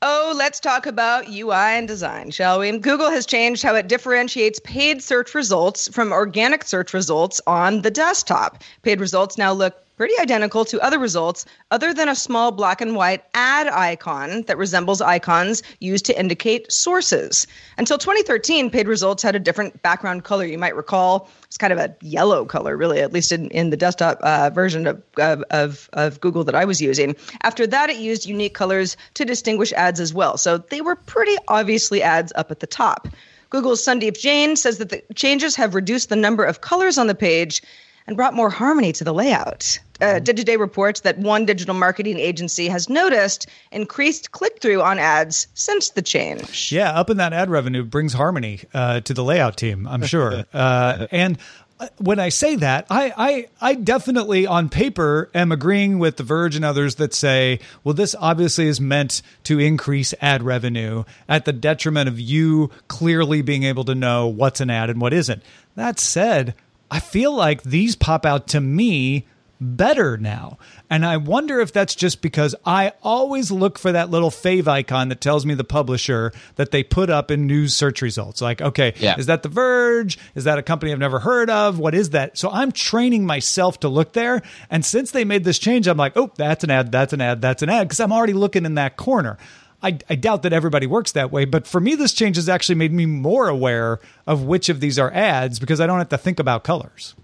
Oh, 0.02 0.34
let's 0.36 0.60
talk 0.60 0.86
about 0.86 1.30
UI 1.30 1.54
and 1.54 1.88
design, 1.88 2.32
shall 2.32 2.60
we? 2.60 2.78
Google 2.78 3.10
has 3.10 3.26
changed 3.26 3.64
how 3.64 3.76
it 3.76 3.88
differentiates 3.88 4.60
paid 4.64 5.02
search 5.02 5.34
results 5.34 5.88
from 5.90 6.12
organic 6.12 6.64
search 6.64 6.94
results 6.94 7.42
on 7.48 7.82
the 7.82 7.92
desktop. 7.92 8.64
Paid 8.84 9.00
results 9.00 9.38
now 9.38 9.52
look 9.54 9.84
pretty 10.00 10.18
identical 10.18 10.64
to 10.64 10.80
other 10.80 10.98
results, 10.98 11.46
other 11.72 11.94
than 11.94 12.08
a 12.08 12.16
small 12.16 12.54
black 12.54 12.80
and 12.80 12.96
white 12.96 13.22
ad 13.34 13.68
icon 13.68 14.44
that 14.44 14.58
resembles 14.58 15.02
icons 15.02 15.62
used 15.82 16.06
to 16.06 16.18
indicate 16.18 16.72
sources. 16.72 17.46
Until 17.78 17.98
2013, 17.98 18.70
paid 18.70 18.88
results 18.88 19.22
had 19.22 19.36
a 19.36 19.40
different 19.40 19.82
background 19.82 20.24
color. 20.24 20.46
You 20.46 20.58
might 20.58 20.74
recall 20.74 21.30
it's 21.44 21.58
kind 21.58 21.74
of 21.74 21.80
a 21.80 21.94
yellow 22.00 22.46
color, 22.46 22.78
really, 22.78 23.02
at 23.02 23.12
least 23.12 23.34
in, 23.34 23.50
in 23.50 23.72
the 23.72 23.76
desktop 23.76 24.20
uh, 24.22 24.50
version 24.52 24.88
of, 24.88 25.04
of, 25.18 25.90
of 25.92 26.22
Google 26.22 26.46
that 26.46 26.56
I 26.56 26.64
was 26.64 26.80
using. 26.80 27.14
After 27.44 27.68
that, 27.68 27.90
it 27.90 27.98
used 27.98 28.26
unique 28.26 28.54
colors 28.54 28.96
to 29.16 29.26
distinguish 29.26 29.74
ads 29.74 30.00
as 30.00 30.14
well. 30.14 30.38
So 30.38 30.60
they 30.60 30.80
were 30.80 30.96
pretty 30.96 31.36
obviously 31.50 32.02
ads 32.02 32.32
up 32.38 32.52
at 32.52 32.62
the 32.62 32.68
top. 32.68 33.10
Google's 33.50 33.84
Sundeep 33.84 34.18
Jain 34.18 34.56
says 34.56 34.78
that 34.78 34.92
the 34.92 35.04
changes 35.16 35.58
have 35.58 35.76
reduced 35.76 36.08
the 36.08 36.16
number 36.16 36.46
of 36.46 36.62
colors 36.62 36.98
on 36.98 37.08
the 37.08 37.16
page 37.16 37.62
and 38.08 38.16
brought 38.16 38.34
more 38.34 38.50
harmony 38.50 38.94
to 38.94 39.04
the 39.04 39.14
layout. 39.14 39.78
Uh. 40.02 40.20
Digiday 40.20 40.60
reports 40.60 41.02
that 41.02 41.18
one 41.18 41.46
digital 41.46 41.76
marketing 41.76 42.20
agency 42.20 42.68
has 42.68 42.90
noticed 42.90 43.48
increased 43.72 44.32
click 44.32 44.62
through 44.62 44.82
on 44.82 45.00
ads 45.00 45.48
since 45.54 45.90
the 45.90 46.02
change. 46.02 46.72
Yeah, 46.72 46.92
up 46.92 47.10
in 47.10 47.18
that 47.18 47.34
ad 47.34 47.50
revenue 47.50 47.84
brings 47.84 48.14
harmony 48.14 48.62
uh, 48.74 49.02
to 49.02 49.14
the 49.14 49.24
layout 49.24 49.58
team, 49.58 49.88
I'm 49.88 50.04
sure. 50.04 50.46
uh, 50.54 51.08
and 51.12 51.38
uh, 51.80 51.88
when 51.98 52.20
I 52.20 52.30
say 52.30 52.56
that, 52.58 52.88
I, 52.90 53.14
I 53.62 53.70
I 53.72 53.76
definitely 53.76 54.46
on 54.46 54.68
paper 54.68 55.30
am 55.34 55.52
agreeing 55.52 55.98
with 55.98 56.18
The 56.18 56.24
Verge 56.24 56.58
and 56.58 56.66
others 56.66 56.96
that 56.96 57.14
say, 57.14 57.60
well, 57.84 57.94
this 57.94 58.16
obviously 58.20 58.68
is 58.68 58.82
meant 58.82 59.22
to 59.46 59.60
increase 59.60 60.14
ad 60.20 60.44
revenue 60.44 61.06
at 61.30 61.46
the 61.46 61.54
detriment 61.54 62.10
of 62.10 62.20
you 62.20 62.70
clearly 62.90 63.42
being 63.42 63.64
able 63.64 63.86
to 63.86 63.96
know 63.96 64.28
what's 64.28 64.60
an 64.60 64.70
ad 64.70 64.90
and 64.90 65.00
what 65.00 65.14
isn't. 65.14 65.42
That 65.76 66.00
said, 66.00 66.54
I 66.92 67.00
feel 67.00 67.34
like 67.34 67.64
these 67.64 67.96
pop 67.96 68.26
out 68.26 68.48
to 68.48 68.60
me 68.60 69.26
better 69.60 70.18
now. 70.18 70.58
And 70.90 71.06
I 71.06 71.18
wonder 71.18 71.60
if 71.60 71.74
that's 71.74 71.96
just 71.96 72.22
because 72.22 72.56
I 72.66 72.94
always 73.04 73.52
look 73.52 73.78
for 73.78 73.92
that 73.92 74.10
little 74.10 74.30
favicon 74.30 75.10
that 75.10 75.22
tells 75.22 75.46
me 75.46 75.54
the 75.54 75.64
publisher 75.64 76.32
that 76.56 76.72
they 76.72 76.84
put 76.84 77.10
up 77.10 77.30
in 77.32 77.48
news 77.48 77.76
search 77.76 78.02
results. 78.02 78.42
Like, 78.42 78.62
okay, 78.62 78.94
yeah. 78.98 79.16
is 79.18 79.26
that 79.26 79.44
The 79.44 79.50
Verge? 79.50 80.18
Is 80.36 80.46
that 80.46 80.58
a 80.58 80.64
company 80.64 80.92
I've 80.92 81.00
never 81.00 81.20
heard 81.20 81.50
of? 81.50 81.80
What 81.80 81.94
is 81.94 82.12
that? 82.12 82.38
So 82.38 82.50
I'm 82.50 82.72
training 82.72 83.26
myself 83.26 83.80
to 83.82 83.90
look 83.90 84.14
there. 84.14 84.42
And 84.70 84.86
since 84.86 85.12
they 85.12 85.26
made 85.26 85.44
this 85.44 85.60
change, 85.60 85.88
I'm 85.88 85.98
like, 85.98 86.14
oh, 86.16 86.32
that's 86.36 86.64
an 86.64 86.72
ad, 86.72 86.92
that's 86.92 87.14
an 87.14 87.22
ad, 87.22 87.42
that's 87.42 87.62
an 87.62 87.70
ad, 87.70 87.88
because 87.88 88.00
I'm 88.00 88.14
already 88.14 88.34
looking 88.34 88.66
in 88.66 88.76
that 88.76 88.98
corner. 88.98 89.38
I, 89.82 89.98
I, 90.10 90.16
doubt 90.16 90.44
that 90.44 90.52
everybody 90.52 90.88
works 90.88 91.14
that 91.14 91.32
way, 91.32 91.46
but 91.46 91.66
for 91.66 91.80
me, 91.80 91.96
this 91.96 92.12
change 92.12 92.36
has 92.36 92.50
actually 92.50 92.76
made 92.76 92.92
me 92.92 93.06
more 93.06 93.48
aware 93.48 94.00
of 94.28 94.44
which 94.44 94.68
of 94.68 94.82
these 94.82 95.00
are 95.00 95.10
ads 95.14 95.58
because 95.58 95.80
I 95.80 95.88
don't 95.88 96.00
have 96.00 96.10
to 96.10 96.18
think 96.18 96.38
about 96.38 96.66
colors. 96.66 97.16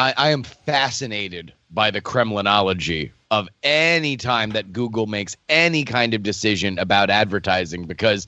I, 0.00 0.14
I 0.16 0.30
am 0.30 0.44
fascinated 0.44 1.52
by 1.70 1.90
the 1.90 2.00
Kremlinology 2.00 3.10
of 3.30 3.50
any 3.62 4.16
time 4.16 4.52
that 4.52 4.72
Google 4.72 5.06
makes 5.06 5.36
any 5.50 5.84
kind 5.84 6.14
of 6.14 6.22
decision 6.22 6.78
about 6.78 7.10
advertising 7.10 7.84
because 7.84 8.26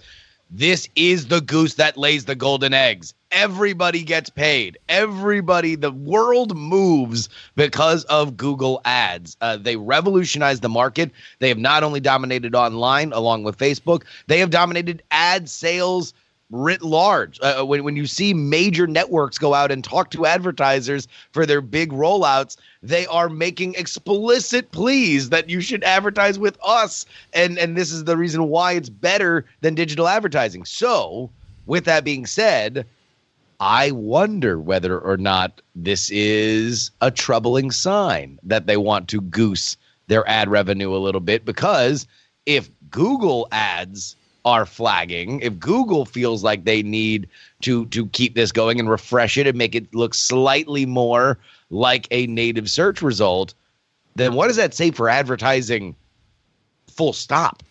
this 0.51 0.87
is 0.97 1.29
the 1.29 1.41
goose 1.41 1.77
that 1.77 1.97
lays 1.97 2.27
the 2.27 2.35
golden 2.35 2.75
eggs. 2.75 3.15
Everybody 3.31 4.03
gets 4.03 4.29
paid. 4.29 4.77
Everybody, 4.91 5.75
the 5.75 5.93
world 5.93 6.55
moves 6.55 7.31
because 7.57 8.05
of 8.05 8.37
Google 8.37 8.83
ads. 8.85 9.39
Uh, 9.41 9.57
they 9.57 9.77
revolutionized 9.77 10.61
the 10.61 10.69
market. 10.69 11.11
They 11.39 11.49
have 11.49 11.57
not 11.57 11.85
only 11.85 12.01
dominated 12.01 12.55
online 12.55 13.15
along 13.15 13.45
with 13.45 13.57
Facebook, 13.57 14.03
they 14.27 14.41
have 14.41 14.51
dominated 14.51 15.03
ad 15.11 15.49
sales 15.49 16.13
writ 16.53 16.83
large. 16.83 17.41
Uh, 17.41 17.65
when, 17.65 17.83
when 17.83 17.97
you 17.97 18.07
see 18.07 18.33
major 18.33 18.87
networks 18.87 19.39
go 19.39 19.55
out 19.55 19.73
and 19.73 19.83
talk 19.83 20.11
to 20.11 20.27
advertisers 20.27 21.09
for 21.33 21.47
their 21.47 21.61
big 21.61 21.91
rollouts, 21.91 22.57
they 22.83 23.07
are 23.07 23.29
making 23.29 23.75
explicit 23.75 24.71
pleas 24.71 25.31
that 25.31 25.51
you 25.51 25.61
should 25.61 25.83
advertise 25.83 26.39
with 26.39 26.59
us. 26.63 27.07
And, 27.33 27.59
and 27.59 27.77
this 27.77 27.91
is 27.91 28.05
the 28.05 28.17
reason 28.17 28.49
why 28.49 28.73
it's 28.73 28.91
better 28.91 29.47
than 29.63 29.75
digital 29.75 30.07
advertising. 30.07 30.65
So, 30.65 31.31
with 31.67 31.85
that 31.85 32.05
being 32.05 32.27
said, 32.27 32.87
I 33.61 33.93
wonder 33.93 34.59
whether 34.59 34.99
or 34.99 35.17
not 35.17 35.63
this 35.75 36.11
is 36.11 36.91
a 37.01 37.11
troubling 37.11 37.71
sign 37.71 38.39
that 38.43 38.67
they 38.67 38.77
want 38.77 39.09
to 39.09 39.21
goose 39.21 39.77
their 40.09 40.29
ad 40.29 40.49
revenue 40.49 40.95
a 40.95 40.99
little 40.99 41.21
bit 41.21 41.45
because 41.45 42.07
if 42.45 42.69
Google 42.91 43.47
ads 43.53 44.17
are 44.45 44.67
flagging, 44.67 45.41
if 45.41 45.59
Google 45.59 46.05
feels 46.05 46.43
like 46.43 46.65
they 46.65 46.83
need 46.83 47.29
to 47.63 47.87
to 47.87 48.07
keep 48.07 48.35
this 48.35 48.53
going 48.53 48.81
and 48.81 48.91
refresh 48.91 49.37
it 49.37 49.47
and 49.47 49.57
make 49.57 49.75
it 49.75 49.95
look 49.95 50.15
slightly 50.15 50.87
more 50.87 51.39
like 51.71 52.09
a 52.11 52.27
native 52.27 52.71
search 52.71 53.03
result, 53.03 53.55
then 54.17 54.35
what 54.35 54.49
does 54.49 54.57
that 54.57 54.75
say 54.75 54.91
for 54.91 55.09
advertising? 55.09 55.95
Full 56.89 57.13
stop. 57.13 57.63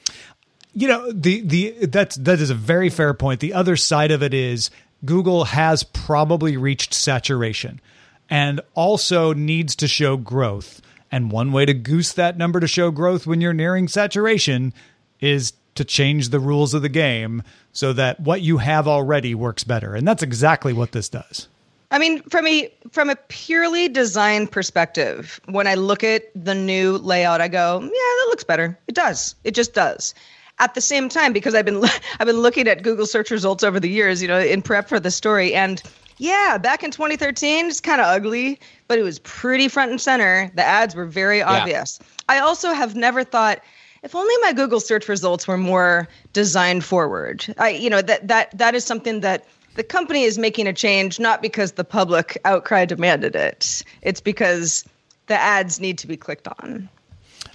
You 0.74 0.88
know, 0.88 1.12
the 1.12 1.42
the 1.42 1.86
that's 1.88 2.16
that 2.16 2.40
is 2.40 2.50
a 2.50 2.56
very 2.56 2.90
fair 2.90 3.14
point. 3.14 3.42
The 3.42 3.54
other 3.54 3.76
side 3.76 4.12
of 4.12 4.24
it 4.24 4.34
is 4.34 4.70
Google 5.04 5.46
has 5.46 5.84
probably 5.84 6.56
reached 6.58 6.94
saturation 6.94 7.82
and 8.30 8.62
also 8.76 9.34
needs 9.34 9.76
to 9.78 9.88
show 9.88 10.16
growth. 10.16 10.82
And 11.12 11.30
one 11.30 11.52
way 11.52 11.66
to 11.66 11.74
goose 11.74 12.14
that 12.14 12.38
number 12.38 12.62
to 12.62 12.68
show 12.68 12.90
growth 12.90 13.28
when 13.28 13.42
you're 13.42 13.52
nearing 13.52 13.90
saturation 13.90 14.74
is 15.20 15.52
to 15.76 15.86
change 15.86 16.30
the 16.30 16.40
rules 16.40 16.74
of 16.74 16.82
the 16.82 16.90
game 16.90 17.44
so 17.72 17.94
that 17.94 18.20
what 18.20 18.42
you 18.42 18.58
have 18.58 18.88
already 18.88 19.34
works 19.34 19.64
better. 19.64 19.96
And 19.96 20.08
that's 20.08 20.24
exactly 20.24 20.74
what 20.74 20.92
this 20.92 21.10
does. 21.10 21.48
I 21.92 22.00
mean, 22.00 22.22
from 22.24 22.48
a 22.48 22.72
from 22.92 23.10
a 23.10 23.18
purely 23.28 23.90
design 23.90 24.48
perspective, 24.48 25.42
when 25.46 25.68
I 25.68 25.76
look 25.76 26.04
at 26.04 26.24
the 26.34 26.56
new 26.56 26.98
layout, 26.98 27.42
I 27.42 27.50
go, 27.50 27.82
yeah, 27.82 27.90
that 27.90 28.26
looks 28.30 28.46
better. 28.46 28.78
It 28.88 28.96
does. 28.96 29.36
It 29.44 29.54
just 29.54 29.74
does. 29.74 30.14
At 30.60 30.74
the 30.74 30.82
same 30.82 31.10
time, 31.10 31.34
because 31.34 31.54
I've 31.54 31.66
been 31.66 31.84
I've 32.20 32.28
been 32.28 32.40
looking 32.40 32.68
at 32.68 32.82
Google 32.84 33.06
search 33.06 33.30
results 33.30 33.64
over 33.64 33.80
the 33.80 33.90
years, 33.90 34.22
you 34.22 34.28
know, 34.30 34.40
in 34.40 34.62
prep 34.62 34.88
for 34.88 35.02
the 35.02 35.12
story, 35.12 35.54
and 35.54 35.84
yeah, 36.18 36.60
back 36.60 36.84
in 36.84 36.92
2013, 36.92 37.66
it's 37.66 37.82
kind 37.82 38.00
of 38.00 38.06
ugly, 38.06 38.60
but 38.88 39.00
it 39.00 39.02
was 39.02 39.18
pretty 39.20 39.68
front 39.68 39.90
and 39.90 40.00
center. 40.00 40.52
The 40.56 40.64
ads 40.64 40.94
were 40.94 41.08
very 41.08 41.42
obvious. 41.42 42.00
Yeah. 42.00 42.08
I 42.30 42.40
also 42.40 42.74
have 42.74 42.96
never 42.96 43.24
thought 43.24 43.60
if 44.04 44.16
only 44.16 44.34
my 44.42 44.54
Google 44.54 44.80
search 44.80 45.08
results 45.08 45.48
were 45.48 45.58
more 45.58 46.08
design 46.34 46.82
forward. 46.82 47.46
I, 47.58 47.70
you 47.70 47.90
know, 47.90 48.02
that 48.02 48.28
that 48.28 48.58
that 48.58 48.76
is 48.76 48.84
something 48.84 49.22
that 49.22 49.46
the 49.76 49.84
company 49.84 50.24
is 50.24 50.38
making 50.38 50.68
a 50.68 50.74
change 50.74 51.20
not 51.20 51.42
because 51.42 51.74
the 51.74 51.84
public 51.84 52.38
outcry 52.46 52.86
demanded 52.86 53.36
it. 53.36 53.84
It's 54.02 54.22
because 54.22 54.86
the 55.28 55.36
ads 55.36 55.80
need 55.80 55.98
to 56.00 56.08
be 56.08 56.18
clicked 56.18 56.48
on. 56.48 56.90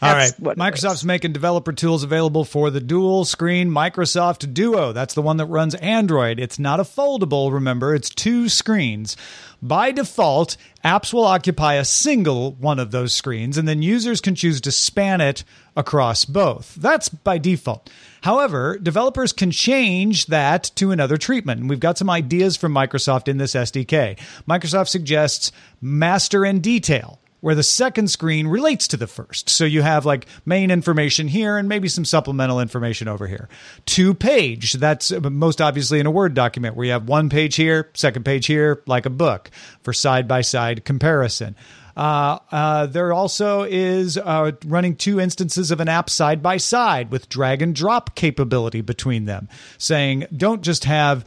All 0.03 0.12
That's 0.12 0.33
right. 0.33 0.41
what 0.41 0.59
Microsoft's 0.59 1.05
making 1.05 1.33
developer 1.33 1.73
tools 1.73 2.03
available 2.03 2.45
for 2.45 2.71
the 2.71 2.81
dual 2.81 3.25
screen 3.25 3.71
Microsoft 3.71 4.53
Duo. 4.53 4.93
That's 4.93 5.15
the 5.15 5.23
one 5.23 5.38
that 5.38 5.47
runs 5.47 5.75
Android. 5.76 6.38
It's 6.38 6.59
not 6.59 6.81
a 6.81 6.85
foldable, 6.85 7.50
remember, 7.50 7.95
it's 7.95 8.11
two 8.11 8.50
screens. 8.50 9.17
By 9.62 9.93
default, 9.93 10.59
apps 10.85 11.15
will 11.15 11.25
occupy 11.25 11.75
a 11.75 11.85
single 11.85 12.53
one 12.53 12.79
of 12.79 12.91
those 12.91 13.15
screens, 13.15 13.57
and 13.57 13.67
then 13.67 13.81
users 13.81 14.21
can 14.21 14.35
choose 14.35 14.61
to 14.61 14.71
span 14.71 15.23
it 15.23 15.45
across 15.75 16.26
both. 16.26 16.75
That's 16.75 17.09
by 17.09 17.38
default. 17.38 17.88
However, 18.21 18.79
developers 18.79 19.33
can 19.33 19.50
change 19.50 20.26
that 20.26 20.71
to 20.75 20.91
another 20.91 21.17
treatment. 21.17 21.61
And 21.61 21.71
we've 21.71 21.81
got 21.81 21.97
some 21.97 22.11
ideas 22.11 22.57
from 22.57 22.75
Microsoft 22.75 23.29
in 23.29 23.38
this 23.38 23.55
SDK. 23.55 24.19
Microsoft 24.47 24.88
suggests 24.88 25.53
master 25.81 26.45
and 26.45 26.62
detail 26.62 27.19
where 27.47 27.55
the 27.55 27.62
second 27.62 28.11
screen 28.11 28.49
relates 28.49 28.88
to 28.88 28.97
the 28.97 29.07
first. 29.07 29.49
So 29.49 29.65
you 29.65 29.81
have 29.83 30.05
like 30.05 30.26
main 30.45 30.73
information 30.73 31.29
here 31.29 31.57
and 31.57 31.69
maybe 31.69 31.87
some 31.87 32.05
supplemental 32.05 32.59
information 32.59 33.07
over 33.07 33.29
here. 33.29 33.49
Two 33.85 34.15
page, 34.15 34.73
that's 34.73 35.12
most 35.12 35.61
obviously 35.61 36.00
in 36.00 36.07
a 36.07 36.11
Word 36.11 36.35
document 36.35 36.75
where 36.75 36.87
you 36.87 36.91
have 36.91 37.09
one 37.09 37.31
page 37.31 37.55
here, 37.55 37.88
second 37.95 38.25
page 38.25 38.47
here, 38.47 38.83
like 38.87 39.07
a 39.07 39.11
book 39.11 39.53
for 39.83 39.93
side 39.93 40.26
by 40.26 40.41
side 40.41 40.85
comparison. 40.85 41.55
Uh, 41.97 42.41
uh, 42.50 42.87
there 42.87 43.12
also 43.12 43.62
is 43.62 44.19
uh, 44.19 44.50
running 44.65 44.97
two 44.97 45.21
instances 45.21 45.71
of 45.71 45.79
an 45.79 45.88
app 45.88 46.11
side 46.11 46.43
by 46.43 46.57
side 46.57 47.12
with 47.12 47.29
drag 47.29 47.62
and 47.62 47.76
drop 47.76 48.17
capability 48.17 48.81
between 48.81 49.25
them, 49.25 49.49
saying 49.79 50.26
don't 50.37 50.62
just 50.62 50.83
have 50.83 51.25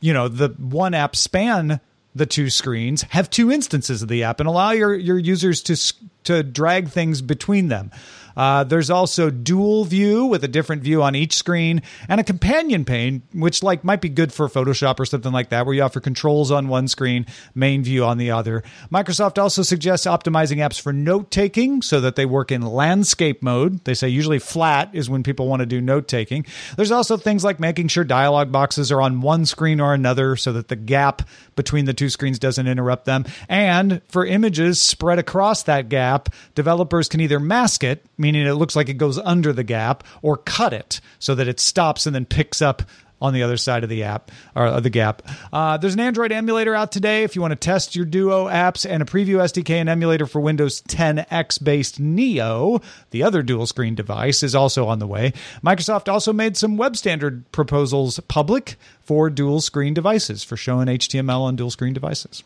you 0.00 0.12
know 0.12 0.26
the 0.26 0.48
one 0.48 0.94
app 0.94 1.14
span 1.14 1.80
the 2.14 2.26
two 2.26 2.50
screens, 2.50 3.02
have 3.10 3.30
two 3.30 3.50
instances 3.50 4.02
of 4.02 4.08
the 4.08 4.24
app, 4.24 4.40
and 4.40 4.48
allow 4.48 4.70
your 4.72 4.94
your 4.94 5.18
users 5.18 5.62
to 5.62 5.76
to 6.24 6.42
drag 6.42 6.88
things 6.88 7.22
between 7.22 7.68
them. 7.68 7.90
Uh, 8.36 8.64
there's 8.64 8.90
also 8.90 9.30
dual 9.30 9.84
view 9.84 10.26
with 10.26 10.44
a 10.44 10.48
different 10.48 10.82
view 10.82 11.02
on 11.02 11.14
each 11.14 11.34
screen, 11.34 11.82
and 12.08 12.20
a 12.20 12.24
companion 12.24 12.84
pane, 12.84 13.22
which 13.32 13.62
like 13.62 13.84
might 13.84 14.00
be 14.00 14.08
good 14.08 14.32
for 14.32 14.48
Photoshop 14.48 14.98
or 14.98 15.06
something 15.06 15.32
like 15.32 15.50
that, 15.50 15.66
where 15.66 15.74
you 15.74 15.82
offer 15.82 16.00
controls 16.00 16.50
on 16.50 16.68
one 16.68 16.88
screen, 16.88 17.26
main 17.54 17.82
view 17.82 18.04
on 18.04 18.18
the 18.18 18.30
other. 18.30 18.62
Microsoft 18.92 19.40
also 19.40 19.62
suggests 19.62 20.06
optimizing 20.06 20.58
apps 20.58 20.80
for 20.80 20.92
note 20.92 21.30
taking 21.30 21.82
so 21.82 22.00
that 22.00 22.16
they 22.16 22.26
work 22.26 22.52
in 22.52 22.62
landscape 22.62 23.42
mode. 23.42 23.84
They 23.84 23.94
say 23.94 24.08
usually 24.08 24.38
flat 24.38 24.90
is 24.92 25.10
when 25.10 25.22
people 25.22 25.48
want 25.48 25.60
to 25.60 25.66
do 25.66 25.80
note 25.80 26.08
taking. 26.08 26.46
There's 26.76 26.92
also 26.92 27.16
things 27.16 27.44
like 27.44 27.60
making 27.60 27.88
sure 27.88 28.04
dialog 28.04 28.52
boxes 28.52 28.90
are 28.92 29.00
on 29.00 29.20
one 29.20 29.46
screen 29.46 29.80
or 29.80 29.94
another 29.94 30.36
so 30.36 30.52
that 30.52 30.68
the 30.68 30.76
gap 30.76 31.22
between 31.56 31.84
the 31.84 31.94
two 31.94 32.08
screens 32.08 32.38
doesn't 32.38 32.66
interrupt 32.66 33.04
them. 33.04 33.24
And 33.48 34.02
for 34.08 34.24
images 34.24 34.80
spread 34.80 35.18
across 35.18 35.64
that 35.64 35.88
gap, 35.88 36.28
developers 36.54 37.08
can 37.08 37.20
either 37.20 37.40
mask 37.40 37.84
it, 37.84 38.04
meaning 38.20 38.46
it 38.46 38.52
looks 38.52 38.76
like 38.76 38.88
it 38.88 38.94
goes 38.94 39.18
under 39.18 39.52
the 39.52 39.64
gap, 39.64 40.04
or 40.22 40.36
cut 40.36 40.72
it 40.72 41.00
so 41.18 41.34
that 41.34 41.48
it 41.48 41.58
stops 41.58 42.06
and 42.06 42.14
then 42.14 42.26
picks 42.26 42.62
up 42.62 42.82
on 43.20 43.34
the 43.34 43.42
other 43.42 43.56
side 43.56 43.84
of 43.84 43.90
the 43.90 44.02
app 44.02 44.30
or 44.54 44.80
the 44.80 44.90
gap. 44.90 45.22
Uh, 45.52 45.76
there's 45.76 45.94
an 45.94 46.00
Android 46.00 46.32
emulator 46.32 46.74
out 46.74 46.90
today 46.90 47.22
if 47.22 47.36
you 47.36 47.42
want 47.42 47.52
to 47.52 47.56
test 47.56 47.94
your 47.94 48.04
Duo 48.04 48.46
apps, 48.46 48.88
and 48.88 49.02
a 49.02 49.06
preview 49.06 49.36
SDK 49.36 49.70
and 49.74 49.88
emulator 49.88 50.26
for 50.26 50.40
Windows 50.40 50.82
10X 50.82 51.62
based 51.62 52.00
Neo, 52.00 52.80
the 53.10 53.22
other 53.22 53.42
dual 53.42 53.66
screen 53.66 53.94
device, 53.94 54.42
is 54.42 54.54
also 54.54 54.86
on 54.86 54.98
the 54.98 55.06
way. 55.06 55.32
Microsoft 55.64 56.10
also 56.10 56.32
made 56.32 56.56
some 56.56 56.76
web 56.76 56.96
standard 56.96 57.50
proposals 57.52 58.20
public 58.28 58.76
for 59.02 59.28
dual 59.28 59.60
screen 59.60 59.94
devices 59.94 60.42
for 60.42 60.56
showing 60.56 60.86
HTML 60.86 61.40
on 61.40 61.56
dual 61.56 61.70
screen 61.70 61.92
devices. 61.92 62.42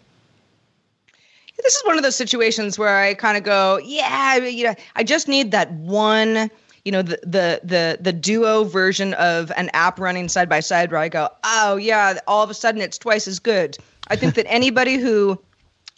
This 1.63 1.75
is 1.75 1.83
one 1.85 1.97
of 1.97 2.03
those 2.03 2.17
situations 2.17 2.79
where 2.79 2.99
I 2.99 3.15
kind 3.15 3.37
of 3.37 3.45
go, 3.45 3.79
yeah, 3.85 4.37
you 4.37 4.65
know, 4.65 4.75
I 4.97 5.05
just 5.05 5.29
need 5.29 5.51
that 5.53 5.73
one, 5.73 6.51
you 6.85 6.93
know, 6.93 7.03
the 7.03 7.19
the 7.23 7.61
the 7.63 7.99
the 8.01 8.13
duo 8.13 8.65
version 8.65 9.15
of 9.15 9.53
an 9.57 9.71
app 9.73 9.99
running 9.99 10.29
side 10.29 10.49
by 10.49 10.61
side 10.61 10.91
where 10.91 11.01
I 11.01 11.09
go, 11.09 11.29
oh 11.45 11.77
yeah, 11.77 12.19
all 12.27 12.43
of 12.43 12.51
a 12.51 12.55
sudden 12.55 12.81
it's 12.81 12.99
twice 12.99 13.29
as 13.29 13.39
good. 13.39 13.79
I 14.09 14.17
think 14.17 14.35
that 14.35 14.47
anybody 14.49 14.97
who 14.97 15.41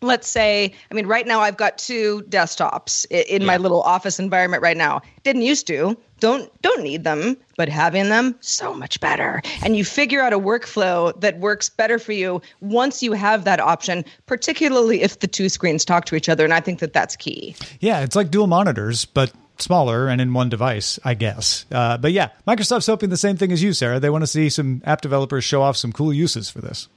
let's 0.02 0.28
say 0.28 0.72
i 0.90 0.94
mean 0.94 1.06
right 1.06 1.26
now 1.26 1.40
i've 1.40 1.56
got 1.56 1.78
two 1.78 2.22
desktops 2.28 3.06
in 3.10 3.44
my 3.46 3.56
little 3.56 3.82
office 3.82 4.18
environment 4.18 4.62
right 4.62 4.76
now 4.76 5.00
didn't 5.22 5.42
used 5.42 5.66
to 5.66 5.96
don't 6.20 6.50
don't 6.62 6.82
need 6.82 7.02
them 7.04 7.36
but 7.56 7.68
having 7.68 8.08
them 8.10 8.34
so 8.40 8.74
much 8.74 9.00
better 9.00 9.40
and 9.62 9.76
you 9.76 9.84
figure 9.84 10.20
out 10.20 10.32
a 10.32 10.38
workflow 10.38 11.18
that 11.20 11.38
works 11.38 11.68
better 11.70 11.98
for 11.98 12.12
you 12.12 12.42
once 12.60 13.02
you 13.02 13.12
have 13.12 13.44
that 13.44 13.58
option 13.58 14.04
particularly 14.26 15.02
if 15.02 15.20
the 15.20 15.26
two 15.26 15.48
screens 15.48 15.84
talk 15.84 16.04
to 16.04 16.14
each 16.14 16.28
other 16.28 16.44
and 16.44 16.52
i 16.52 16.60
think 16.60 16.78
that 16.78 16.92
that's 16.92 17.16
key 17.16 17.54
Yeah, 17.80 18.00
it's 18.00 18.16
like 18.16 18.30
dual 18.30 18.46
monitors, 18.46 19.04
but 19.04 19.32
smaller 19.58 20.08
and 20.08 20.20
in 20.20 20.32
one 20.32 20.48
device, 20.48 20.98
I 21.04 21.14
guess. 21.14 21.64
Uh, 21.70 21.96
but 21.96 22.12
yeah, 22.12 22.30
Microsoft's 22.46 22.86
hoping 22.86 23.10
the 23.10 23.16
same 23.16 23.36
thing 23.36 23.52
as 23.52 23.62
you, 23.62 23.72
Sarah. 23.72 24.00
They 24.00 24.10
want 24.10 24.22
to 24.22 24.26
see 24.26 24.48
some 24.50 24.82
app 24.84 25.00
developers 25.00 25.44
show 25.44 25.62
off 25.62 25.76
some 25.76 25.92
cool 25.92 26.12
uses 26.12 26.50
for 26.50 26.60
this. 26.60 26.88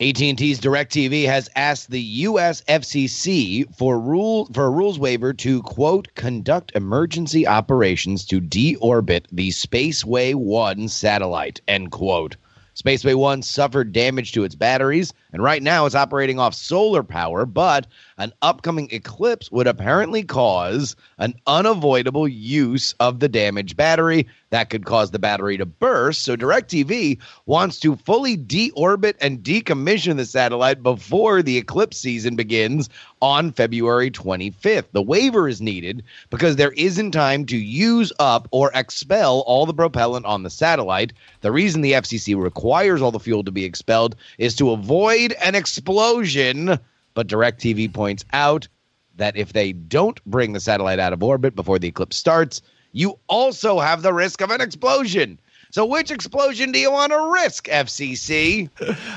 AT&T's 0.00 0.60
DirecTV 0.60 1.26
has 1.26 1.50
asked 1.56 1.90
the 1.90 2.00
U.S. 2.00 2.62
FCC 2.68 3.66
for 3.74 3.98
rule 3.98 4.48
for 4.52 4.66
a 4.66 4.70
rules 4.70 4.96
waiver 4.96 5.32
to 5.32 5.60
quote 5.62 6.06
conduct 6.14 6.70
emergency 6.76 7.48
operations 7.48 8.24
to 8.26 8.40
deorbit 8.40 9.24
the 9.32 9.48
Spaceway 9.48 10.36
One 10.36 10.86
satellite 10.86 11.60
end 11.66 11.90
quote. 11.90 12.36
Spaceway 12.76 13.16
One 13.16 13.42
suffered 13.42 13.92
damage 13.92 14.30
to 14.32 14.44
its 14.44 14.54
batteries, 14.54 15.12
and 15.32 15.42
right 15.42 15.62
now 15.62 15.84
it's 15.84 15.94
operating 15.94 16.38
off 16.38 16.54
solar 16.54 17.02
power. 17.02 17.44
But 17.44 17.86
an 18.16 18.32
upcoming 18.42 18.88
eclipse 18.90 19.50
would 19.52 19.66
apparently 19.66 20.22
cause 20.22 20.96
an 21.18 21.34
unavoidable 21.46 22.26
use 22.26 22.94
of 23.00 23.20
the 23.20 23.28
damaged 23.28 23.76
battery 23.76 24.26
that 24.50 24.70
could 24.70 24.86
cause 24.86 25.10
the 25.10 25.18
battery 25.18 25.58
to 25.58 25.66
burst. 25.66 26.22
So 26.22 26.36
DirecTV 26.36 27.18
wants 27.44 27.78
to 27.80 27.96
fully 27.96 28.36
deorbit 28.36 29.14
and 29.20 29.42
decommission 29.42 30.16
the 30.16 30.24
satellite 30.24 30.82
before 30.82 31.42
the 31.42 31.58
eclipse 31.58 31.98
season 31.98 32.34
begins 32.34 32.88
on 33.20 33.52
February 33.52 34.10
25th. 34.10 34.86
The 34.92 35.02
waiver 35.02 35.48
is 35.48 35.60
needed 35.60 36.02
because 36.30 36.56
there 36.56 36.72
isn't 36.72 37.10
time 37.10 37.44
to 37.46 37.56
use 37.58 38.12
up 38.18 38.48
or 38.50 38.70
expel 38.74 39.40
all 39.46 39.66
the 39.66 39.74
propellant 39.74 40.24
on 40.24 40.44
the 40.44 40.50
satellite. 40.50 41.12
The 41.42 41.52
reason 41.52 41.82
the 41.82 41.92
FCC 41.92 42.40
requires 42.40 43.02
all 43.02 43.10
the 43.10 43.20
fuel 43.20 43.44
to 43.44 43.52
be 43.52 43.64
expelled 43.64 44.16
is 44.38 44.56
to 44.56 44.70
avoid 44.70 45.17
an 45.18 45.54
explosion. 45.54 46.78
But 47.14 47.26
DirecTV 47.26 47.92
points 47.92 48.24
out 48.32 48.68
that 49.16 49.36
if 49.36 49.52
they 49.52 49.72
don't 49.72 50.24
bring 50.24 50.52
the 50.52 50.60
satellite 50.60 51.00
out 51.00 51.12
of 51.12 51.22
orbit 51.22 51.54
before 51.54 51.78
the 51.78 51.88
eclipse 51.88 52.16
starts, 52.16 52.62
you 52.92 53.18
also 53.28 53.80
have 53.80 54.02
the 54.02 54.12
risk 54.12 54.40
of 54.40 54.50
an 54.50 54.60
explosion. 54.60 55.38
So, 55.70 55.84
which 55.84 56.10
explosion 56.10 56.72
do 56.72 56.78
you 56.78 56.90
want 56.90 57.12
to 57.12 57.30
risk, 57.34 57.66
FCC? 57.66 58.70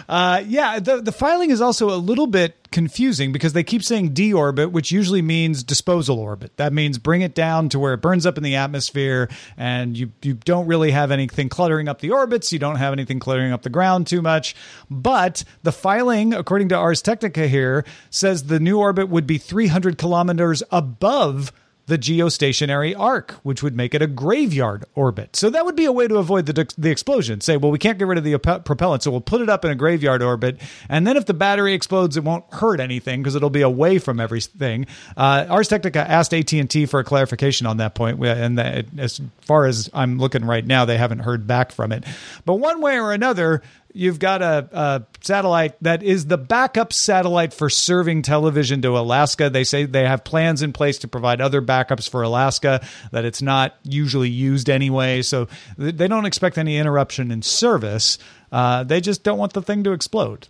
Uh, 0.09 0.43
yeah, 0.45 0.79
the 0.79 1.01
the 1.01 1.11
filing 1.11 1.51
is 1.51 1.61
also 1.61 1.89
a 1.89 1.95
little 1.95 2.27
bit 2.27 2.67
confusing 2.71 3.31
because 3.31 3.53
they 3.53 3.63
keep 3.63 3.83
saying 3.83 4.13
deorbit, 4.13 4.71
which 4.71 4.91
usually 4.91 5.21
means 5.21 5.63
disposal 5.63 6.19
orbit. 6.19 6.55
That 6.57 6.73
means 6.73 6.97
bring 6.97 7.21
it 7.21 7.33
down 7.33 7.69
to 7.69 7.79
where 7.79 7.93
it 7.93 8.01
burns 8.01 8.25
up 8.25 8.37
in 8.37 8.43
the 8.43 8.55
atmosphere, 8.55 9.29
and 9.55 9.97
you 9.97 10.11
you 10.21 10.33
don't 10.33 10.67
really 10.67 10.91
have 10.91 11.11
anything 11.11 11.47
cluttering 11.47 11.87
up 11.87 11.99
the 11.99 12.11
orbits. 12.11 12.51
You 12.51 12.59
don't 12.59 12.77
have 12.77 12.91
anything 12.91 13.19
cluttering 13.19 13.53
up 13.53 13.61
the 13.61 13.69
ground 13.69 14.07
too 14.07 14.21
much. 14.21 14.55
But 14.89 15.43
the 15.63 15.71
filing, 15.71 16.33
according 16.33 16.69
to 16.69 16.75
Ars 16.75 17.01
Technica 17.01 17.47
here, 17.47 17.85
says 18.09 18.43
the 18.43 18.59
new 18.59 18.79
orbit 18.79 19.07
would 19.09 19.27
be 19.27 19.37
300 19.37 19.97
kilometers 19.97 20.63
above 20.71 21.53
the 21.91 21.99
geostationary 21.99 22.97
arc, 22.97 23.33
which 23.43 23.61
would 23.61 23.75
make 23.75 23.93
it 23.93 24.01
a 24.01 24.07
graveyard 24.07 24.85
orbit. 24.95 25.35
So 25.35 25.49
that 25.49 25.65
would 25.65 25.75
be 25.75 25.83
a 25.83 25.91
way 25.91 26.07
to 26.07 26.19
avoid 26.19 26.45
the, 26.45 26.73
the 26.77 26.89
explosion. 26.89 27.41
Say, 27.41 27.57
well, 27.57 27.69
we 27.69 27.79
can't 27.79 27.99
get 27.99 28.07
rid 28.07 28.17
of 28.17 28.23
the 28.23 28.37
propellant, 28.39 29.03
so 29.03 29.11
we'll 29.11 29.19
put 29.19 29.41
it 29.41 29.49
up 29.49 29.65
in 29.65 29.71
a 29.71 29.75
graveyard 29.75 30.23
orbit, 30.23 30.57
and 30.87 31.05
then 31.05 31.17
if 31.17 31.25
the 31.25 31.33
battery 31.33 31.73
explodes, 31.73 32.15
it 32.15 32.23
won't 32.23 32.45
hurt 32.53 32.79
anything 32.79 33.21
because 33.21 33.35
it'll 33.35 33.49
be 33.49 33.61
away 33.61 33.99
from 33.99 34.21
everything. 34.21 34.85
Uh, 35.17 35.45
Ars 35.49 35.67
Technica 35.67 36.09
asked 36.09 36.33
AT 36.33 36.53
and 36.53 36.69
T 36.69 36.85
for 36.85 37.01
a 37.01 37.03
clarification 37.03 37.67
on 37.67 37.75
that 37.77 37.93
point, 37.93 38.25
and 38.25 38.57
that, 38.57 38.85
as 38.97 39.19
far 39.41 39.65
as 39.65 39.89
I'm 39.93 40.17
looking 40.17 40.45
right 40.45 40.65
now, 40.65 40.85
they 40.85 40.97
haven't 40.97 41.19
heard 41.19 41.45
back 41.45 41.73
from 41.73 41.91
it. 41.91 42.05
But 42.45 42.55
one 42.55 42.79
way 42.79 42.97
or 42.97 43.11
another, 43.11 43.61
you've 43.93 44.19
got 44.19 44.41
a, 44.41 44.69
a, 44.71 45.03
satellite 45.21 45.81
that 45.83 46.01
is 46.03 46.25
the 46.25 46.37
backup 46.37 46.91
satellite 46.91 47.53
for 47.53 47.69
serving 47.69 48.21
television 48.21 48.81
to 48.81 48.97
Alaska. 48.97 49.49
They 49.49 49.63
say 49.63 49.85
they 49.85 50.07
have 50.07 50.23
plans 50.23 50.61
in 50.61 50.73
place 50.73 50.97
to 50.99 51.07
provide 51.07 51.41
other 51.41 51.61
backups 51.61 52.09
for 52.09 52.21
Alaska, 52.23 52.85
that 53.11 53.25
it's 53.25 53.41
not 53.41 53.75
usually 53.83 54.29
used 54.29 54.69
anyway. 54.69 55.21
So 55.21 55.47
they 55.77 56.07
don't 56.07 56.25
expect 56.25 56.57
any 56.57 56.77
interruption 56.77 57.31
in 57.31 57.41
service. 57.41 58.17
Uh, 58.51 58.83
they 58.83 59.01
just 59.01 59.23
don't 59.23 59.37
want 59.37 59.53
the 59.53 59.61
thing 59.61 59.83
to 59.83 59.91
explode. 59.91 60.47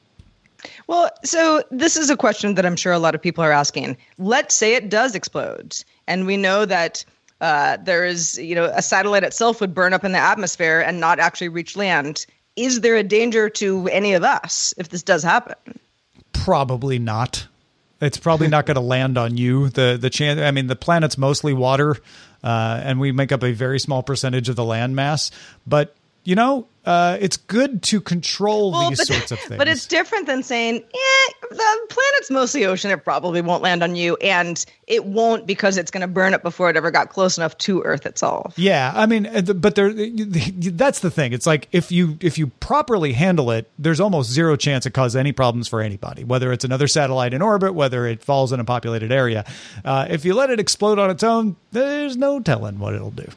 Well, 0.88 1.10
so 1.24 1.64
this 1.72 1.98
is 1.98 2.10
a 2.10 2.18
question 2.18 2.56
that 2.56 2.66
I'm 2.66 2.76
sure 2.76 2.94
a 2.94 3.00
lot 3.00 3.16
of 3.16 3.22
people 3.22 3.44
are 3.44 3.52
asking. 3.52 3.98
Let's 4.18 4.56
say 4.56 4.76
it 4.76 4.90
does 4.90 5.16
explode, 5.16 5.76
and 6.08 6.28
we 6.28 6.38
know 6.38 6.66
that 6.66 7.04
uh, 7.42 7.78
there 7.78 8.06
is, 8.06 8.38
you 8.38 8.54
know, 8.54 8.66
a 8.66 8.82
satellite 8.82 9.24
itself 9.24 9.60
would 9.60 9.74
burn 9.74 9.94
up 9.94 10.04
in 10.04 10.12
the 10.12 10.20
atmosphere 10.20 10.80
and 10.80 11.00
not 11.00 11.20
actually 11.20 11.50
reach 11.50 11.76
land. 11.76 12.28
Is 12.62 12.82
there 12.82 12.96
a 12.96 13.04
danger 13.04 13.50
to 13.50 13.88
any 13.88 14.14
of 14.14 14.24
us 14.24 14.74
if 14.78 14.90
this 14.90 15.04
does 15.04 15.24
happen? 15.24 15.56
Probably 16.34 17.00
not. 17.00 17.48
it's 18.00 18.18
probably 18.18 18.48
not 18.48 18.66
going 18.66 18.76
to 18.82 18.82
land 18.82 19.18
on 19.18 19.38
you. 19.38 19.70
The 19.70 19.98
the 20.00 20.10
chance, 20.10 20.40
I 20.40 20.52
mean, 20.52 20.68
the 20.68 20.76
planet's 20.76 21.18
mostly 21.18 21.54
water, 21.54 21.98
uh, 22.44 22.82
and 22.84 23.00
we 23.00 23.12
make 23.12 23.32
up 23.32 23.44
a 23.44 23.52
very 23.52 23.80
small 23.80 24.04
percentage 24.04 24.48
of 24.50 24.56
the 24.56 24.64
land 24.66 24.96
mass. 24.96 25.32
But 25.66 25.96
you 26.24 26.36
know, 26.36 26.68
uh, 26.86 27.18
it's 27.22 27.38
good 27.38 27.84
to 27.84 28.02
control 28.02 28.72
well, 28.72 28.90
these 28.90 29.00
but, 29.00 29.08
sorts 29.08 29.32
of 29.32 29.40
things. 29.40 29.58
But 29.58 29.68
it's 29.68 29.86
different 29.86 30.26
than 30.26 30.42
saying, 30.42 30.76
"Yeah, 30.76 31.48
the 31.50 31.88
planet's 31.90 32.32
mostly 32.32 32.66
ocean. 32.66 32.90
It 32.90 33.04
probably 33.04 33.42
won't 33.42 33.62
land 33.62 33.84
on 33.84 33.96
you, 33.96 34.16
and 34.18 34.64
it 34.88 35.06
won't 35.06 35.46
because 35.46 35.78
it's 35.78 35.92
going 35.92 36.02
to 36.02 36.08
burn 36.08 36.34
up 36.34 36.42
before 36.42 36.72
it 36.72 36.78
ever 36.78 36.90
got 36.90 37.10
close 37.10 37.38
enough 37.38 37.56
to 37.60 37.82
Earth 37.84 38.08
itself. 38.08 38.56
Yeah, 38.58 38.92
I 38.96 39.06
mean, 39.06 39.28
uh, 39.28 39.42
but 39.54 39.76
there, 39.76 39.94
that's 39.94 41.02
the 41.02 41.12
thing. 41.12 41.34
It's 41.34 41.46
like 41.46 41.68
if 41.72 41.92
you 41.92 42.18
if 42.20 42.40
you 42.40 42.48
properly 42.48 43.14
handle 43.14 43.52
it, 43.52 43.70
there's 43.78 44.00
almost 44.00 44.32
zero 44.32 44.56
chance 44.56 44.88
it 44.88 44.92
causes 44.92 45.16
any 45.16 45.32
problems 45.32 45.68
for 45.68 45.82
anybody. 45.82 46.24
Whether 46.24 46.52
it's 46.52 46.66
another 46.66 46.88
satellite 46.88 47.34
in 47.34 47.44
orbit, 47.44 47.76
whether 47.76 48.08
it 48.08 48.24
falls 48.24 48.52
in 48.52 48.60
a 48.60 48.66
populated 48.66 49.12
area, 49.12 49.46
uh, 49.86 50.08
if 50.10 50.26
you 50.26 50.34
let 50.34 50.50
it 50.50 50.60
explode 50.60 50.98
on 50.98 51.12
its 51.12 51.24
own, 51.24 51.58
there's 51.72 52.18
no 52.18 52.40
telling 52.40 52.80
what 52.80 52.96
it'll 52.96 53.12
do. 53.12 53.28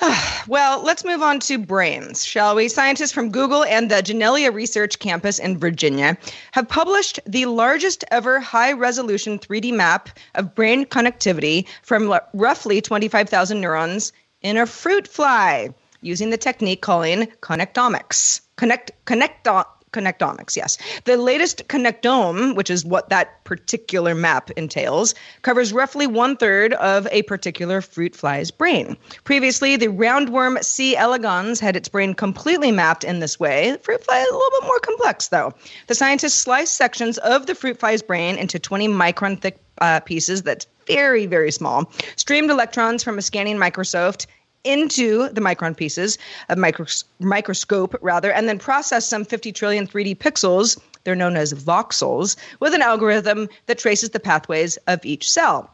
well, 0.48 0.82
let's 0.82 1.04
move 1.04 1.22
on 1.22 1.40
to 1.40 1.58
brains, 1.58 2.24
shall 2.24 2.54
we? 2.54 2.68
Scientists 2.68 3.12
from 3.12 3.30
Google 3.30 3.64
and 3.64 3.90
the 3.90 3.96
Janelia 3.96 4.52
Research 4.52 4.98
Campus 4.98 5.38
in 5.38 5.58
Virginia 5.58 6.16
have 6.52 6.68
published 6.68 7.18
the 7.26 7.46
largest 7.46 8.04
ever 8.10 8.38
high 8.38 8.72
resolution 8.72 9.38
3D 9.38 9.72
map 9.72 10.08
of 10.34 10.54
brain 10.54 10.84
connectivity 10.84 11.66
from 11.82 12.12
l- 12.12 12.20
roughly 12.32 12.80
25,000 12.80 13.60
neurons 13.60 14.12
in 14.42 14.56
a 14.56 14.66
fruit 14.66 15.08
fly 15.08 15.68
using 16.00 16.30
the 16.30 16.36
technique 16.36 16.80
calling 16.80 17.26
connectomics. 17.40 18.40
Connect, 18.56 18.92
connecto- 19.04 19.66
connectomics, 19.92 20.56
yes. 20.56 20.78
The 21.04 21.16
latest 21.16 21.68
connectome, 21.68 22.54
which 22.54 22.70
is 22.70 22.84
what 22.84 23.08
that 23.08 23.44
particular 23.44 24.14
map 24.14 24.50
entails, 24.52 25.14
covers 25.42 25.72
roughly 25.72 26.06
one 26.06 26.36
third 26.36 26.74
of 26.74 27.06
a 27.10 27.22
particular 27.22 27.80
fruit 27.80 28.14
fly's 28.14 28.50
brain. 28.50 28.96
Previously, 29.24 29.76
the 29.76 29.88
roundworm 29.88 30.62
C. 30.64 30.96
elegans 30.96 31.60
had 31.60 31.76
its 31.76 31.88
brain 31.88 32.14
completely 32.14 32.72
mapped 32.72 33.04
in 33.04 33.20
this 33.20 33.38
way. 33.38 33.76
Fruit 33.82 34.02
fly 34.04 34.18
is 34.18 34.28
a 34.28 34.32
little 34.32 34.60
bit 34.60 34.66
more 34.66 34.80
complex, 34.80 35.28
though. 35.28 35.54
The 35.86 35.94
scientists 35.94 36.34
sliced 36.34 36.74
sections 36.74 37.18
of 37.18 37.46
the 37.46 37.54
fruit 37.54 37.78
fly's 37.78 38.02
brain 38.02 38.36
into 38.36 38.58
20 38.58 38.88
micron 38.88 39.40
thick 39.40 39.58
uh, 39.80 40.00
pieces 40.00 40.42
that's 40.42 40.66
very, 40.86 41.26
very 41.26 41.52
small, 41.52 41.92
streamed 42.16 42.50
electrons 42.50 43.04
from 43.04 43.18
a 43.18 43.22
scanning 43.22 43.58
microscope 43.58 44.22
into 44.64 45.28
the 45.30 45.40
micron 45.40 45.76
pieces 45.76 46.18
of 46.48 46.58
micros- 46.58 47.04
microscope 47.20 47.96
rather 48.00 48.32
and 48.32 48.48
then 48.48 48.58
process 48.58 49.06
some 49.06 49.24
50 49.24 49.52
trillion 49.52 49.86
3d 49.86 50.16
pixels 50.18 50.80
they're 51.04 51.14
known 51.14 51.36
as 51.36 51.52
voxels 51.54 52.36
with 52.60 52.74
an 52.74 52.82
algorithm 52.82 53.48
that 53.66 53.78
traces 53.78 54.10
the 54.10 54.20
pathways 54.20 54.76
of 54.86 55.04
each 55.04 55.30
cell 55.30 55.70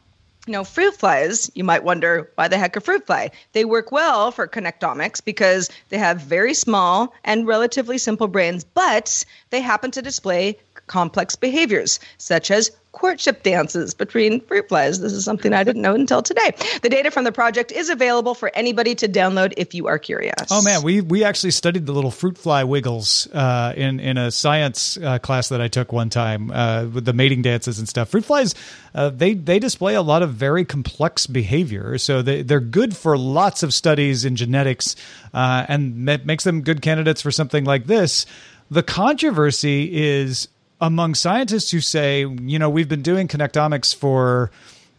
now, 0.46 0.62
fruit 0.62 0.94
flies, 0.94 1.50
you 1.54 1.64
might 1.64 1.84
wonder 1.84 2.30
why 2.34 2.48
the 2.48 2.58
heck 2.58 2.76
a 2.76 2.80
fruit 2.82 3.06
fly? 3.06 3.30
They 3.52 3.64
work 3.64 3.90
well 3.90 4.30
for 4.30 4.46
connectomics 4.46 5.24
because 5.24 5.70
they 5.88 5.96
have 5.96 6.20
very 6.20 6.52
small 6.52 7.14
and 7.24 7.46
relatively 7.46 7.96
simple 7.96 8.28
brains, 8.28 8.62
but 8.62 9.24
they 9.48 9.62
happen 9.62 9.90
to 9.92 10.02
display 10.02 10.58
complex 10.86 11.34
behaviors, 11.34 11.98
such 12.18 12.50
as 12.50 12.70
courtship 12.94 13.42
dances 13.42 13.92
between 13.92 14.40
fruit 14.40 14.68
flies. 14.68 15.00
This 15.00 15.12
is 15.12 15.24
something 15.24 15.52
I 15.52 15.64
didn't 15.64 15.82
know 15.82 15.94
until 15.94 16.22
today. 16.22 16.54
The 16.80 16.88
data 16.88 17.10
from 17.10 17.24
the 17.24 17.32
project 17.32 17.72
is 17.72 17.90
available 17.90 18.34
for 18.34 18.50
anybody 18.54 18.94
to 18.94 19.08
download 19.08 19.52
if 19.56 19.74
you 19.74 19.88
are 19.88 19.98
curious. 19.98 20.46
Oh 20.50 20.62
man, 20.62 20.82
we 20.82 21.00
we 21.00 21.24
actually 21.24 21.50
studied 21.50 21.86
the 21.86 21.92
little 21.92 22.12
fruit 22.12 22.38
fly 22.38 22.64
wiggles 22.64 23.26
uh, 23.32 23.74
in 23.76 24.00
in 24.00 24.16
a 24.16 24.30
science 24.30 24.96
uh, 24.96 25.18
class 25.18 25.48
that 25.48 25.60
I 25.60 25.68
took 25.68 25.92
one 25.92 26.08
time 26.08 26.50
uh, 26.50 26.84
with 26.86 27.04
the 27.04 27.12
mating 27.12 27.42
dances 27.42 27.78
and 27.78 27.88
stuff. 27.88 28.08
Fruit 28.08 28.24
flies, 28.24 28.54
uh, 28.94 29.10
they 29.10 29.34
they 29.34 29.58
display 29.58 29.94
a 29.94 30.02
lot 30.02 30.22
of 30.22 30.32
very 30.34 30.64
complex 30.64 31.26
behavior, 31.26 31.98
so 31.98 32.22
they 32.22 32.42
they're 32.42 32.60
good 32.60 32.96
for 32.96 33.18
lots 33.18 33.62
of 33.62 33.74
studies 33.74 34.24
in 34.24 34.36
genetics, 34.36 34.94
uh, 35.34 35.66
and 35.68 36.04
makes 36.04 36.44
them 36.44 36.62
good 36.62 36.80
candidates 36.80 37.20
for 37.20 37.32
something 37.32 37.64
like 37.64 37.86
this. 37.86 38.24
The 38.70 38.82
controversy 38.82 39.90
is 39.92 40.48
among 40.80 41.14
scientists 41.14 41.70
who 41.70 41.80
say, 41.80 42.20
you 42.20 42.58
know, 42.58 42.70
we've 42.70 42.88
been 42.88 43.02
doing 43.02 43.28
connectomics 43.28 43.94
for, 43.94 44.50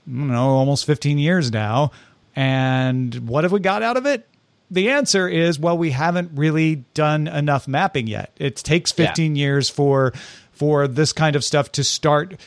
I 0.08 0.12
don't 0.12 0.28
know, 0.28 0.50
almost 0.50 0.86
15 0.86 1.18
years 1.18 1.52
now. 1.52 1.92
And 2.36 3.14
what 3.28 3.44
have 3.44 3.52
we 3.52 3.60
got 3.60 3.84
out 3.84 3.98
of 3.98 4.06
it? 4.06 4.28
The 4.72 4.90
answer 4.90 5.28
is, 5.28 5.60
well, 5.60 5.78
we 5.78 5.92
haven't 5.92 6.32
really 6.36 6.84
done 6.94 7.28
enough 7.28 7.68
mapping 7.68 8.08
yet. 8.08 8.32
It 8.38 8.58
takes 8.58 8.92
15 8.92 9.36
yeah. 9.36 9.40
years 9.40 9.70
for 9.70 10.14
for 10.52 10.88
this 10.88 11.12
kind 11.12 11.36
of 11.36 11.44
stuff 11.44 11.72
to 11.74 11.84
start 11.84 12.40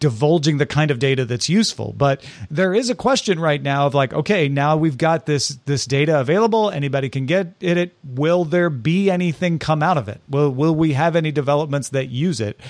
divulging 0.00 0.58
the 0.58 0.66
kind 0.66 0.90
of 0.90 0.98
data 0.98 1.24
that's 1.24 1.48
useful. 1.48 1.94
But 1.96 2.24
there 2.50 2.74
is 2.74 2.90
a 2.90 2.94
question 2.94 3.38
right 3.38 3.62
now 3.62 3.86
of 3.86 3.94
like, 3.94 4.12
okay, 4.12 4.48
now 4.48 4.76
we've 4.76 4.98
got 4.98 5.26
this 5.26 5.48
this 5.66 5.84
data 5.86 6.20
available. 6.20 6.70
Anybody 6.70 7.08
can 7.08 7.26
get 7.26 7.54
it. 7.60 7.96
Will 8.04 8.44
there 8.44 8.70
be 8.70 9.10
anything 9.10 9.58
come 9.58 9.82
out 9.82 9.98
of 9.98 10.08
it? 10.08 10.20
Will 10.28 10.50
will 10.50 10.74
we 10.74 10.94
have 10.94 11.16
any 11.16 11.30
developments 11.30 11.90
that 11.90 12.08
use 12.08 12.40
it? 12.40 12.60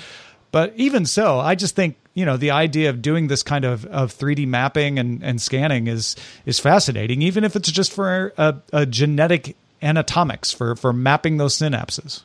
But 0.50 0.72
even 0.76 1.04
so, 1.04 1.38
I 1.38 1.54
just 1.54 1.76
think 1.76 1.96
you 2.14 2.24
know 2.24 2.36
the 2.36 2.50
idea 2.50 2.90
of 2.90 3.02
doing 3.02 3.28
this 3.28 3.42
kind 3.42 3.64
of, 3.64 3.84
of 3.86 4.16
3D 4.16 4.46
mapping 4.46 4.98
and, 4.98 5.22
and 5.22 5.40
scanning 5.40 5.86
is 5.86 6.16
is 6.46 6.58
fascinating, 6.58 7.22
even 7.22 7.44
if 7.44 7.56
it's 7.56 7.70
just 7.70 7.92
for 7.92 8.32
a, 8.36 8.56
a 8.72 8.86
genetic 8.86 9.56
anatomics 9.82 10.52
for 10.52 10.74
for 10.74 10.92
mapping 10.92 11.36
those 11.36 11.56
synapses. 11.56 12.22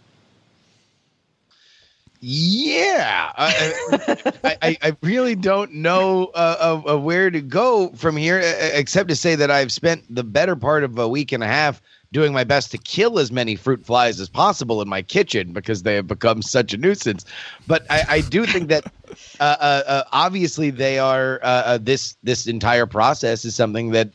Yeah, 2.26 3.34
I, 3.36 4.32
I, 4.62 4.78
I, 4.82 4.96
really 5.02 5.36
don't 5.36 5.74
know 5.74 6.28
uh, 6.28 6.82
uh, 6.88 6.98
where 6.98 7.30
to 7.30 7.42
go 7.42 7.90
from 7.96 8.16
here, 8.16 8.40
except 8.74 9.10
to 9.10 9.16
say 9.18 9.36
that 9.36 9.52
I've 9.52 9.74
spent 9.74 10.06
the 10.10 10.24
better 10.24 10.56
part 10.56 10.86
of 10.86 10.98
a 10.98 11.06
week 11.06 11.34
and 11.34 11.44
a 11.44 11.48
half 11.48 11.82
doing 12.14 12.32
my 12.32 12.46
best 12.46 12.72
to 12.72 12.78
kill 12.78 13.20
as 13.20 13.30
many 13.30 13.58
fruit 13.58 13.86
flies 13.86 14.22
as 14.22 14.30
possible 14.30 14.82
in 14.82 14.88
my 14.88 15.02
kitchen 15.02 15.52
because 15.52 15.84
they 15.84 15.96
have 15.96 16.08
become 16.08 16.42
such 16.42 16.74
a 16.74 16.78
nuisance. 16.78 17.26
But 17.68 17.86
I, 17.90 18.06
I 18.08 18.22
do 18.22 18.46
think 18.46 18.70
that 18.70 18.86
uh, 19.42 19.44
uh, 19.60 19.84
uh 19.86 20.04
obviously 20.14 20.70
they 20.70 21.00
are 21.00 21.42
uh, 21.44 21.64
uh, 21.66 21.78
this 21.82 22.16
this 22.24 22.48
entire 22.48 22.86
process 22.86 23.44
is 23.44 23.54
something 23.54 23.92
that 23.92 24.14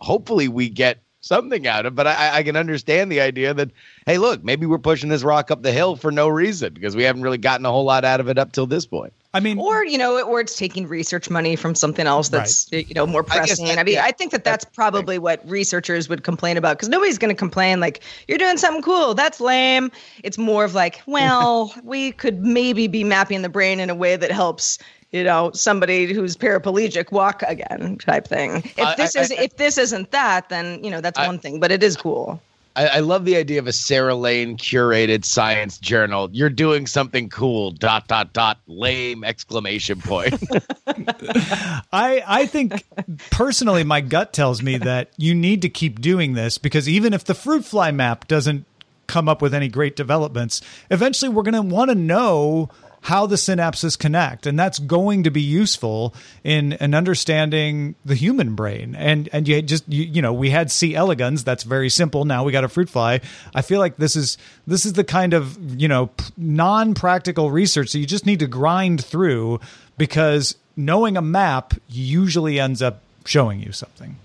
hopefully 0.00 0.46
we 0.46 0.68
get 0.68 1.02
something 1.20 1.66
out 1.66 1.86
of. 1.86 1.94
But 1.94 2.06
I, 2.06 2.38
I 2.38 2.42
can 2.42 2.56
understand 2.56 3.10
the 3.10 3.20
idea 3.20 3.54
that 3.54 3.70
hey, 4.06 4.18
look, 4.18 4.42
maybe 4.42 4.66
we're 4.66 4.78
pushing 4.78 5.08
this 5.08 5.22
rock 5.22 5.50
up 5.50 5.62
the 5.62 5.72
hill 5.72 5.96
for 5.96 6.10
no 6.10 6.28
reason 6.28 6.74
because 6.74 6.96
we 6.96 7.04
haven't 7.04 7.22
really 7.22 7.38
gotten 7.38 7.64
a 7.66 7.70
whole 7.70 7.84
lot 7.84 8.04
out 8.04 8.20
of 8.20 8.28
it 8.28 8.38
up 8.38 8.52
till 8.52 8.66
this 8.66 8.86
point. 8.86 9.12
I 9.32 9.38
mean, 9.38 9.58
or 9.58 9.84
you 9.84 9.96
know, 9.96 10.20
or 10.22 10.40
it's 10.40 10.56
taking 10.56 10.88
research 10.88 11.30
money 11.30 11.54
from 11.54 11.76
something 11.76 12.06
else 12.06 12.30
that's 12.30 12.68
right. 12.72 12.88
you 12.88 12.94
know 12.94 13.06
more 13.06 13.22
pressing. 13.22 13.66
I, 13.66 13.68
that, 13.68 13.78
I 13.78 13.82
mean, 13.84 13.94
yeah. 13.94 14.04
I 14.04 14.10
think 14.10 14.32
that 14.32 14.42
that's 14.42 14.64
probably 14.64 15.18
what 15.18 15.48
researchers 15.48 16.08
would 16.08 16.24
complain 16.24 16.56
about 16.56 16.78
because 16.78 16.88
nobody's 16.88 17.18
going 17.18 17.32
to 17.32 17.38
complain 17.38 17.78
like 17.78 18.00
you're 18.26 18.38
doing 18.38 18.56
something 18.56 18.82
cool. 18.82 19.14
That's 19.14 19.40
lame. 19.40 19.92
It's 20.24 20.36
more 20.36 20.64
of 20.64 20.74
like, 20.74 21.00
well, 21.06 21.72
we 21.84 22.10
could 22.10 22.40
maybe 22.44 22.88
be 22.88 23.04
mapping 23.04 23.42
the 23.42 23.48
brain 23.48 23.78
in 23.78 23.88
a 23.88 23.94
way 23.94 24.16
that 24.16 24.32
helps 24.32 24.78
you 25.12 25.24
know 25.24 25.50
somebody 25.52 26.12
who's 26.12 26.36
paraplegic 26.36 27.12
walk 27.12 27.42
again 27.42 27.98
type 27.98 28.28
thing. 28.28 28.62
If 28.76 28.96
this 28.96 29.16
I, 29.16 29.20
is 29.20 29.32
I, 29.32 29.42
if 29.42 29.56
this 29.56 29.78
isn't 29.78 30.10
that, 30.12 30.48
then 30.48 30.82
you 30.84 30.90
know 30.90 31.00
that's 31.00 31.18
one 31.18 31.38
thing, 31.38 31.60
but 31.60 31.72
it 31.72 31.82
is 31.82 31.96
cool. 31.96 32.40
I, 32.76 32.86
I, 32.86 32.98
love 33.00 33.24
the 33.24 33.36
idea 33.36 33.58
of 33.58 33.66
a 33.66 33.72
Sarah 33.72 34.14
Lane 34.14 34.56
curated 34.56 35.24
science 35.24 35.76
journal. 35.76 36.30
You're 36.32 36.48
doing 36.48 36.86
something 36.86 37.28
cool. 37.28 37.72
Dot 37.72 38.06
dot 38.06 38.32
dot. 38.32 38.58
Lame 38.68 39.24
exclamation 39.24 40.00
point. 40.00 40.34
I 40.86 42.22
I 42.26 42.46
think 42.46 42.84
personally, 43.30 43.82
my 43.82 44.00
gut 44.00 44.32
tells 44.32 44.62
me 44.62 44.78
that 44.78 45.10
you 45.16 45.34
need 45.34 45.62
to 45.62 45.68
keep 45.68 46.00
doing 46.00 46.34
this 46.34 46.58
because 46.58 46.88
even 46.88 47.12
if 47.12 47.24
the 47.24 47.34
fruit 47.34 47.64
fly 47.64 47.90
map 47.90 48.28
doesn't 48.28 48.64
come 49.08 49.28
up 49.28 49.42
with 49.42 49.52
any 49.52 49.66
great 49.66 49.96
developments, 49.96 50.60
eventually 50.90 51.28
we're 51.28 51.42
going 51.42 51.54
to 51.54 51.62
want 51.62 51.90
to 51.90 51.96
know 51.96 52.70
how 53.02 53.26
the 53.26 53.36
synapses 53.36 53.98
connect. 53.98 54.46
And 54.46 54.58
that's 54.58 54.78
going 54.78 55.24
to 55.24 55.30
be 55.30 55.40
useful 55.40 56.14
in 56.44 56.72
in 56.74 56.94
understanding 56.94 57.94
the 58.04 58.14
human 58.14 58.54
brain. 58.54 58.94
And 58.94 59.28
and 59.32 59.48
you 59.48 59.62
just 59.62 59.88
you, 59.88 60.04
you 60.04 60.22
know 60.22 60.32
we 60.32 60.50
had 60.50 60.70
c. 60.70 60.94
elegans. 60.94 61.44
That's 61.44 61.64
very 61.64 61.88
simple. 61.88 62.24
Now 62.24 62.44
we 62.44 62.52
got 62.52 62.64
a 62.64 62.68
fruit 62.68 62.88
fly. 62.88 63.20
I 63.54 63.62
feel 63.62 63.80
like 63.80 63.96
this 63.96 64.16
is 64.16 64.38
this 64.66 64.84
is 64.84 64.94
the 64.94 65.04
kind 65.04 65.34
of 65.34 65.80
you 65.80 65.88
know 65.88 66.10
non-practical 66.36 67.50
research 67.50 67.92
that 67.92 67.98
you 67.98 68.06
just 68.06 68.26
need 68.26 68.40
to 68.40 68.46
grind 68.46 69.04
through 69.04 69.60
because 69.96 70.56
knowing 70.76 71.16
a 71.16 71.22
map 71.22 71.74
usually 71.88 72.60
ends 72.60 72.82
up 72.82 73.02
showing 73.24 73.60
you 73.60 73.72
something. 73.72 74.16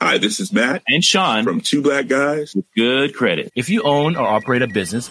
Hi, 0.00 0.18
this 0.18 0.38
is 0.38 0.52
Matt 0.52 0.82
and 0.86 1.02
Sean. 1.02 1.44
from 1.44 1.62
Two 1.62 1.80
Black 1.80 2.08
Guys. 2.08 2.54
With 2.54 2.66
Good 2.76 3.14
Credit. 3.14 3.50
If 3.54 3.70
you 3.70 3.82
own 3.84 4.16
or 4.16 4.26
operate 4.26 4.60
a 4.60 4.66
business, 4.66 5.10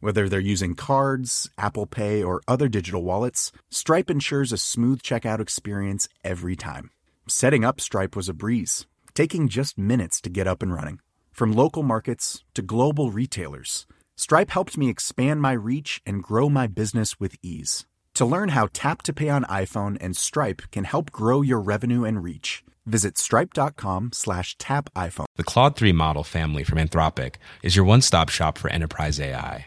Whether 0.00 0.28
they're 0.28 0.38
using 0.38 0.76
cards, 0.76 1.50
Apple 1.58 1.86
Pay, 1.86 2.22
or 2.22 2.40
other 2.46 2.68
digital 2.68 3.02
wallets, 3.02 3.50
Stripe 3.68 4.10
ensures 4.10 4.52
a 4.52 4.56
smooth 4.56 5.02
checkout 5.02 5.40
experience 5.40 6.08
every 6.22 6.54
time. 6.54 6.90
Setting 7.26 7.64
up 7.64 7.80
Stripe 7.80 8.14
was 8.14 8.28
a 8.28 8.32
breeze, 8.34 8.86
taking 9.12 9.48
just 9.48 9.76
minutes 9.76 10.20
to 10.20 10.30
get 10.30 10.46
up 10.46 10.62
and 10.62 10.72
running. 10.72 11.00
From 11.32 11.52
local 11.52 11.82
markets 11.82 12.44
to 12.54 12.62
global 12.62 13.10
retailers, 13.10 13.86
Stripe 14.16 14.50
helped 14.50 14.78
me 14.78 14.88
expand 14.88 15.42
my 15.42 15.52
reach 15.52 16.00
and 16.06 16.22
grow 16.22 16.48
my 16.48 16.68
business 16.68 17.18
with 17.18 17.34
ease. 17.42 17.84
To 18.14 18.24
learn 18.24 18.50
how 18.50 18.68
Tap 18.72 19.02
to 19.02 19.12
Pay 19.12 19.28
on 19.30 19.44
iPhone 19.44 19.96
and 20.00 20.16
Stripe 20.16 20.62
can 20.70 20.84
help 20.84 21.10
grow 21.10 21.42
your 21.42 21.60
revenue 21.60 22.04
and 22.04 22.22
reach, 22.22 22.62
visit 22.86 23.18
stripe.com 23.18 24.10
slash 24.12 24.56
tap 24.58 24.90
iPhone. 24.94 25.26
The 25.34 25.44
Claude 25.44 25.74
3 25.74 25.90
model 25.90 26.22
family 26.22 26.62
from 26.62 26.78
Anthropic 26.78 27.34
is 27.64 27.74
your 27.74 27.84
one-stop 27.84 28.28
shop 28.28 28.58
for 28.58 28.70
enterprise 28.70 29.18
AI. 29.20 29.66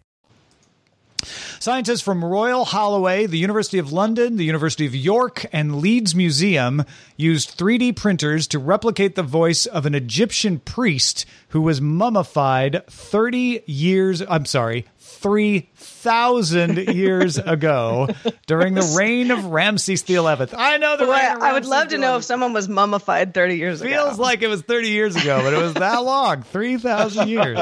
Scientists 1.61 2.01
from 2.01 2.25
Royal 2.25 2.65
Holloway, 2.65 3.27
the 3.27 3.37
University 3.37 3.77
of 3.77 3.93
London, 3.93 4.35
the 4.35 4.43
University 4.43 4.87
of 4.87 4.95
York, 4.95 5.45
and 5.53 5.75
Leeds 5.75 6.15
Museum 6.15 6.83
used 7.17 7.55
3D 7.55 7.95
printers 7.95 8.47
to 8.47 8.57
replicate 8.57 9.13
the 9.13 9.21
voice 9.21 9.67
of 9.67 9.85
an 9.85 9.93
Egyptian 9.93 10.57
priest 10.57 11.23
who 11.49 11.61
was 11.61 11.79
mummified 11.79 12.81
30 12.87 13.61
years, 13.67 14.23
I'm 14.27 14.47
sorry, 14.47 14.87
3,000 15.11 16.77
years 16.95 17.37
ago 17.37 18.07
during 18.47 18.73
the 18.73 18.95
reign 18.97 19.31
of 19.31 19.45
Ramses 19.45 20.03
XI. 20.05 20.17
I 20.17 20.77
know 20.77 20.97
the 20.97 21.05
Boy, 21.05 21.13
reign 21.13 21.41
I 21.41 21.53
would 21.53 21.65
love 21.65 21.89
to 21.89 21.97
know 21.97 22.17
if 22.17 22.23
someone 22.23 22.53
was 22.53 22.67
mummified 22.67 23.33
30 23.33 23.55
years 23.57 23.81
ago. 23.81 23.89
Feels 23.89 24.17
like 24.19 24.41
it 24.41 24.47
was 24.47 24.61
30 24.61 24.89
years 24.89 25.15
ago, 25.15 25.41
but 25.43 25.53
it 25.53 25.61
was 25.61 25.73
that 25.75 25.97
long 26.03 26.43
3,000 26.43 27.27
years. 27.27 27.59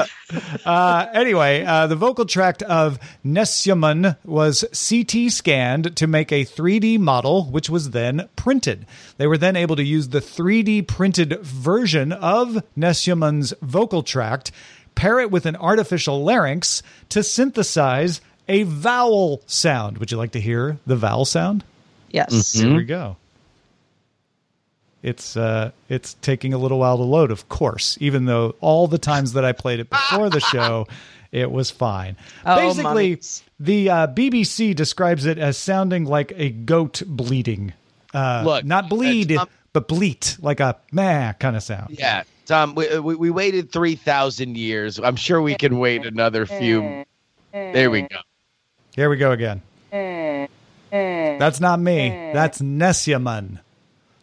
Uh, 0.64 1.06
anyway, 1.12 1.64
uh, 1.64 1.86
the 1.86 1.96
vocal 1.96 2.24
tract 2.24 2.62
of 2.62 2.98
Nesyamun 3.24 4.16
was 4.24 4.64
CT 4.72 5.32
scanned 5.32 5.96
to 5.96 6.06
make 6.06 6.32
a 6.32 6.44
3D 6.44 6.98
model, 6.98 7.44
which 7.44 7.68
was 7.68 7.90
then 7.90 8.28
printed. 8.36 8.86
They 9.16 9.26
were 9.26 9.38
then 9.38 9.56
able 9.56 9.76
to 9.76 9.84
use 9.84 10.08
the 10.08 10.20
3D 10.20 10.86
printed 10.86 11.40
version 11.40 12.12
of 12.12 12.62
Nesyamun's 12.76 13.52
vocal 13.60 14.02
tract, 14.02 14.52
pair 14.94 15.18
it 15.20 15.30
with 15.30 15.46
an 15.46 15.56
artificial 15.56 16.22
larynx 16.24 16.82
to 17.10 17.22
synthesize 17.22 18.20
a 18.48 18.64
vowel 18.64 19.42
sound. 19.46 19.98
Would 19.98 20.10
you 20.10 20.16
like 20.18 20.32
to 20.32 20.40
hear 20.40 20.78
the 20.86 20.96
vowel 20.96 21.24
sound? 21.24 21.64
Yes. 22.10 22.52
Here 22.52 22.74
we 22.74 22.84
go. 22.84 23.16
It's 25.02 25.36
uh 25.36 25.70
it's 25.88 26.14
taking 26.14 26.52
a 26.52 26.58
little 26.58 26.78
while 26.78 26.98
to 26.98 27.02
load, 27.04 27.30
of 27.30 27.48
course, 27.48 27.96
even 28.00 28.26
though 28.26 28.54
all 28.60 28.86
the 28.86 28.98
times 28.98 29.32
that 29.32 29.44
I 29.44 29.52
played 29.52 29.80
it 29.80 29.88
before 29.88 30.28
the 30.28 30.40
show, 30.40 30.86
it 31.32 31.50
was 31.50 31.70
fine. 31.70 32.16
Oh, 32.44 32.56
Basically, 32.56 33.10
mummies. 33.10 33.42
the 33.58 33.88
uh, 33.88 34.06
BBC 34.08 34.74
describes 34.74 35.24
it 35.24 35.38
as 35.38 35.56
sounding 35.56 36.04
like 36.04 36.32
a 36.36 36.50
goat 36.50 37.02
bleeding. 37.06 37.72
Uh, 38.12 38.42
Look, 38.44 38.64
not 38.64 38.90
bleed, 38.90 39.38
but 39.72 39.88
bleat, 39.88 40.36
like 40.40 40.60
a 40.60 40.76
meh 40.92 41.32
kind 41.34 41.56
of 41.56 41.62
sound. 41.62 41.96
Yeah, 41.98 42.24
Tom, 42.50 42.74
we, 42.74 42.98
we, 42.98 43.14
we 43.14 43.30
waited 43.30 43.70
3,000 43.70 44.56
years. 44.56 44.98
I'm 44.98 45.14
sure 45.14 45.40
we 45.40 45.54
can 45.54 45.78
wait 45.78 46.04
another 46.04 46.46
few. 46.46 47.04
There 47.52 47.92
we 47.92 48.02
go. 48.02 48.16
Here 48.96 49.08
we 49.08 49.16
go 49.16 49.30
again. 49.30 49.62
That's 50.90 51.60
not 51.60 51.78
me. 51.78 52.08
That's 52.34 52.60
Nesyamun. 52.60 53.60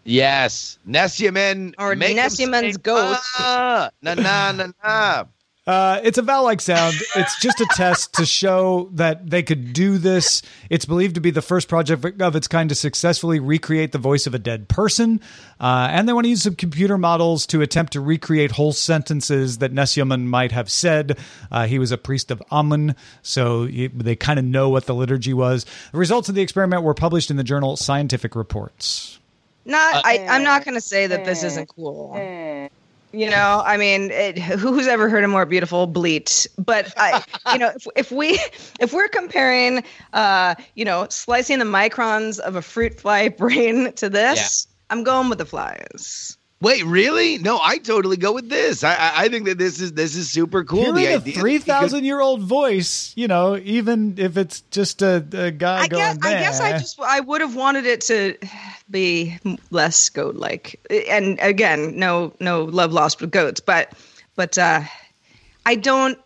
Yes. 0.03 0.77
Nesyaman. 0.85 1.75
Or 1.77 1.95
make 1.95 2.17
him 2.17 2.25
Nesyaman's 2.25 2.75
say, 2.75 2.81
goat. 2.81 3.17
"Ah, 3.39 3.91
Na 4.01 4.13
na 4.15 4.51
na 4.51 4.67
na. 4.83 5.23
Uh, 5.67 5.99
it's 6.01 6.17
a 6.17 6.21
vowel-like 6.21 6.61
sound. 6.61 6.95
It's 7.17 7.41
just 7.41 7.59
a 7.59 7.67
test 7.75 8.13
to 8.13 8.25
show 8.25 8.89
that 8.93 9.29
they 9.29 9.43
could 9.43 9.73
do 9.73 9.97
this. 9.97 10.41
It's 10.69 10.85
believed 10.85 11.15
to 11.15 11.21
be 11.21 11.29
the 11.29 11.41
first 11.41 11.67
project 11.67 12.21
of 12.21 12.35
its 12.37 12.47
kind 12.47 12.69
to 12.69 12.75
successfully 12.75 13.39
recreate 13.41 13.91
the 13.91 13.97
voice 13.97 14.25
of 14.27 14.33
a 14.33 14.39
dead 14.39 14.69
person. 14.69 15.19
Uh, 15.59 15.89
and 15.91 16.07
they 16.07 16.13
want 16.13 16.23
to 16.23 16.29
use 16.29 16.43
some 16.43 16.55
computer 16.55 16.97
models 16.97 17.45
to 17.47 17.61
attempt 17.61 17.91
to 17.93 17.99
recreate 18.01 18.51
whole 18.51 18.71
sentences 18.71 19.57
that 19.57 19.73
Nesyamun 19.73 20.23
might 20.23 20.53
have 20.53 20.69
said. 20.71 21.17
Uh, 21.51 21.67
he 21.67 21.79
was 21.79 21.91
a 21.91 21.97
priest 21.97 22.31
of 22.31 22.41
Amun, 22.49 22.95
so 23.21 23.65
he- 23.65 23.87
they 23.87 24.15
kind 24.15 24.39
of 24.39 24.45
know 24.45 24.69
what 24.69 24.85
the 24.85 24.95
liturgy 24.95 25.33
was. 25.33 25.65
The 25.91 25.97
results 25.97 26.29
of 26.29 26.35
the 26.35 26.41
experiment 26.41 26.83
were 26.83 26.93
published 26.93 27.29
in 27.29 27.35
the 27.35 27.43
journal 27.43 27.75
Scientific 27.75 28.35
Reports. 28.37 29.19
Not, 29.65 30.05
I, 30.05 30.25
I'm 30.29 30.43
not 30.43 30.63
going 30.63 30.75
to 30.75 30.81
say 30.81 31.07
that 31.07 31.25
this 31.25 31.43
isn't 31.43 31.67
cool. 31.75 32.13
You 33.13 33.29
know, 33.29 33.63
I 33.65 33.77
mean, 33.77 34.11
it, 34.11 34.37
who's 34.37 34.85
ever 34.87 35.09
heard 35.09 35.23
a 35.23 35.27
more 35.27 35.45
beautiful 35.45 35.87
bleat? 35.87 36.45
But 36.57 36.93
I, 36.97 37.23
you 37.53 37.59
know, 37.59 37.71
if, 37.75 37.87
if 37.95 38.11
we 38.11 38.39
if 38.79 38.93
we're 38.93 39.07
comparing, 39.07 39.83
uh, 40.13 40.55
you 40.75 40.85
know, 40.85 41.07
slicing 41.09 41.59
the 41.59 41.65
microns 41.65 42.39
of 42.39 42.55
a 42.55 42.61
fruit 42.61 42.99
fly 42.99 43.29
brain 43.37 43.93
to 43.93 44.09
this, 44.09 44.67
I'm 44.89 45.03
going 45.03 45.29
with 45.29 45.37
the 45.37 45.45
flies. 45.45 46.36
Wait, 46.59 46.83
really? 46.85 47.37
No, 47.37 47.59
I 47.61 47.77
totally 47.77 48.17
go 48.17 48.33
with 48.33 48.49
this. 48.49 48.83
I 48.83 48.95
I, 48.95 49.11
I 49.15 49.29
think 49.29 49.45
that 49.45 49.59
this 49.59 49.79
is 49.79 49.93
this 49.93 50.15
is 50.15 50.31
super 50.31 50.63
cool. 50.63 50.79
Hearing 50.79 50.95
the 50.95 51.05
a 51.05 51.07
idea 51.17 51.19
that 51.19 51.27
you 51.27 51.33
three 51.33 51.59
could- 51.59 52.03
year 52.03 52.19
old 52.19 52.41
voice, 52.41 53.13
you 53.15 53.27
know, 53.27 53.57
even 53.57 54.15
if 54.17 54.37
it's 54.37 54.61
just 54.71 55.03
a, 55.03 55.17
a 55.33 55.51
guy 55.51 55.81
I 55.81 55.87
going, 55.87 56.01
guess 56.01 56.17
I 56.23 56.31
guess 56.31 56.59
I 56.59 56.71
just 56.79 56.99
I 56.99 57.19
would 57.19 57.41
have 57.41 57.55
wanted 57.55 57.85
it 57.85 58.01
to 58.01 58.37
be 58.89 59.37
less 59.69 60.09
goat 60.09 60.35
like. 60.35 60.79
And 60.89 61.39
again, 61.39 61.99
no 61.99 62.33
no 62.39 62.63
love 62.63 62.91
lost 62.91 63.21
with 63.21 63.29
goats, 63.29 63.59
but 63.59 63.93
but 64.35 64.57
uh 64.57 64.81
I 65.63 65.75
don't 65.75 66.17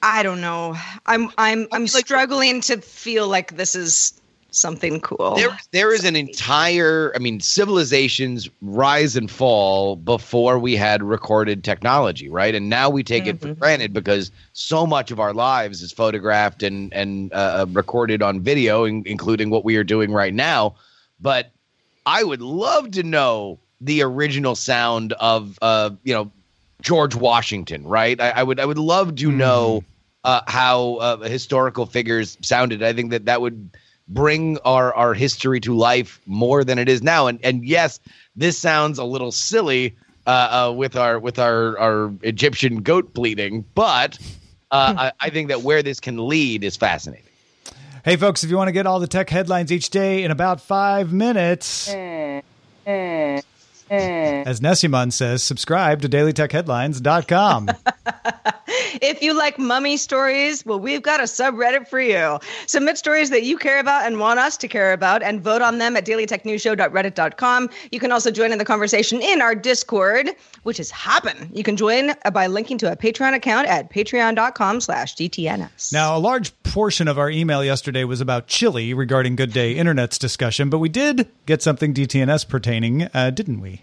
I 0.00 0.22
don't 0.22 0.40
know. 0.40 0.76
I'm 1.04 1.28
I'm 1.36 1.66
I'm 1.72 1.88
struggling 1.88 2.60
to 2.62 2.80
feel 2.80 3.26
like 3.26 3.56
this 3.56 3.74
is 3.74 4.12
something 4.50 5.00
cool. 5.00 5.34
There, 5.36 5.56
there 5.72 5.94
is 5.94 6.04
an 6.04 6.16
entire, 6.16 7.12
I 7.14 7.18
mean, 7.18 7.40
civilizations 7.40 8.48
rise 8.60 9.16
and 9.16 9.30
fall 9.30 9.96
before 9.96 10.58
we 10.58 10.76
had 10.76 11.02
recorded 11.02 11.64
technology, 11.64 12.28
right? 12.28 12.54
And 12.54 12.68
now 12.68 12.90
we 12.90 13.02
take 13.02 13.26
it 13.26 13.40
for 13.40 13.54
granted 13.54 13.92
because 13.92 14.30
so 14.52 14.86
much 14.86 15.10
of 15.10 15.20
our 15.20 15.32
lives 15.32 15.82
is 15.82 15.92
photographed 15.92 16.62
and 16.62 16.92
and 16.92 17.32
uh, 17.32 17.66
recorded 17.70 18.22
on 18.22 18.40
video, 18.40 18.84
in, 18.84 19.02
including 19.06 19.50
what 19.50 19.64
we 19.64 19.76
are 19.76 19.84
doing 19.84 20.12
right 20.12 20.34
now. 20.34 20.74
But 21.20 21.50
I 22.06 22.24
would 22.24 22.42
love 22.42 22.92
to 22.92 23.02
know 23.02 23.58
the 23.80 24.02
original 24.02 24.54
sound 24.54 25.12
of, 25.14 25.58
uh, 25.62 25.90
you 26.02 26.14
know, 26.14 26.30
George 26.82 27.14
Washington, 27.14 27.84
right? 27.84 28.20
I, 28.20 28.30
I 28.30 28.42
would, 28.42 28.58
I 28.58 28.64
would 28.64 28.78
love 28.78 29.14
to 29.16 29.30
know 29.30 29.84
uh, 30.24 30.40
how 30.46 30.94
uh, 30.96 31.16
historical 31.18 31.86
figures 31.86 32.38
sounded. 32.42 32.82
I 32.82 32.92
think 32.92 33.10
that 33.10 33.26
that 33.26 33.40
would 33.40 33.70
bring 34.10 34.58
our 34.58 34.92
our 34.94 35.14
history 35.14 35.60
to 35.60 35.74
life 35.74 36.20
more 36.26 36.64
than 36.64 36.78
it 36.78 36.88
is 36.88 37.02
now. 37.02 37.26
And 37.26 37.40
and 37.42 37.64
yes, 37.64 37.98
this 38.36 38.58
sounds 38.58 38.98
a 38.98 39.04
little 39.04 39.32
silly 39.32 39.96
uh, 40.26 40.68
uh, 40.68 40.72
with 40.72 40.96
our 40.96 41.18
with 41.18 41.38
our 41.38 41.78
our 41.78 42.12
Egyptian 42.22 42.82
goat 42.82 43.14
bleeding, 43.14 43.64
but 43.74 44.18
uh, 44.70 44.94
I, 44.96 45.12
I 45.20 45.30
think 45.30 45.48
that 45.48 45.62
where 45.62 45.82
this 45.82 46.00
can 46.00 46.28
lead 46.28 46.62
is 46.62 46.76
fascinating. 46.76 47.24
Hey, 48.04 48.16
folks, 48.16 48.44
if 48.44 48.50
you 48.50 48.56
want 48.56 48.68
to 48.68 48.72
get 48.72 48.86
all 48.86 48.98
the 48.98 49.06
tech 49.06 49.28
headlines 49.28 49.70
each 49.70 49.90
day 49.90 50.24
in 50.24 50.30
about 50.30 50.60
five 50.60 51.12
minutes, 51.12 51.88
as 53.90 54.60
Nessiman 54.60 55.12
says, 55.12 55.42
subscribe 55.42 56.02
to 56.02 56.08
dailytechheadlines.com. 56.08 57.70
If 59.02 59.22
you 59.22 59.34
like 59.34 59.58
mummy 59.58 59.96
stories, 59.96 60.64
well, 60.64 60.78
we've 60.78 61.02
got 61.02 61.20
a 61.20 61.24
subreddit 61.24 61.88
for 61.88 62.00
you. 62.00 62.38
Submit 62.66 62.98
stories 62.98 63.30
that 63.30 63.44
you 63.44 63.56
care 63.56 63.78
about 63.78 64.04
and 64.04 64.18
want 64.18 64.38
us 64.38 64.56
to 64.58 64.68
care 64.68 64.92
about 64.92 65.22
and 65.22 65.40
vote 65.40 65.62
on 65.62 65.78
them 65.78 65.96
at 65.96 66.04
dailytechnewsshow.reddit.com. 66.06 67.70
You 67.92 68.00
can 68.00 68.12
also 68.12 68.30
join 68.30 68.52
in 68.52 68.58
the 68.58 68.64
conversation 68.64 69.20
in 69.22 69.40
our 69.40 69.54
Discord, 69.54 70.30
which 70.64 70.80
is 70.80 70.90
happen. 70.90 71.50
You 71.52 71.62
can 71.62 71.76
join 71.76 72.12
by 72.32 72.46
linking 72.46 72.78
to 72.78 72.92
a 72.92 72.96
Patreon 72.96 73.34
account 73.34 73.68
at 73.68 73.90
patreon.com 73.90 74.80
slash 74.80 75.16
DTNS. 75.16 75.92
Now, 75.92 76.16
a 76.16 76.18
large 76.18 76.52
portion 76.62 77.08
of 77.08 77.18
our 77.18 77.30
email 77.30 77.64
yesterday 77.64 78.04
was 78.04 78.20
about 78.20 78.46
chili 78.46 78.94
regarding 78.94 79.36
Good 79.36 79.52
Day 79.52 79.72
Internet's 79.72 80.18
discussion, 80.18 80.70
but 80.70 80.78
we 80.78 80.88
did 80.88 81.28
get 81.46 81.62
something 81.62 81.94
DTNS 81.94 82.48
pertaining, 82.48 83.08
uh, 83.14 83.30
didn't 83.30 83.60
we? 83.60 83.79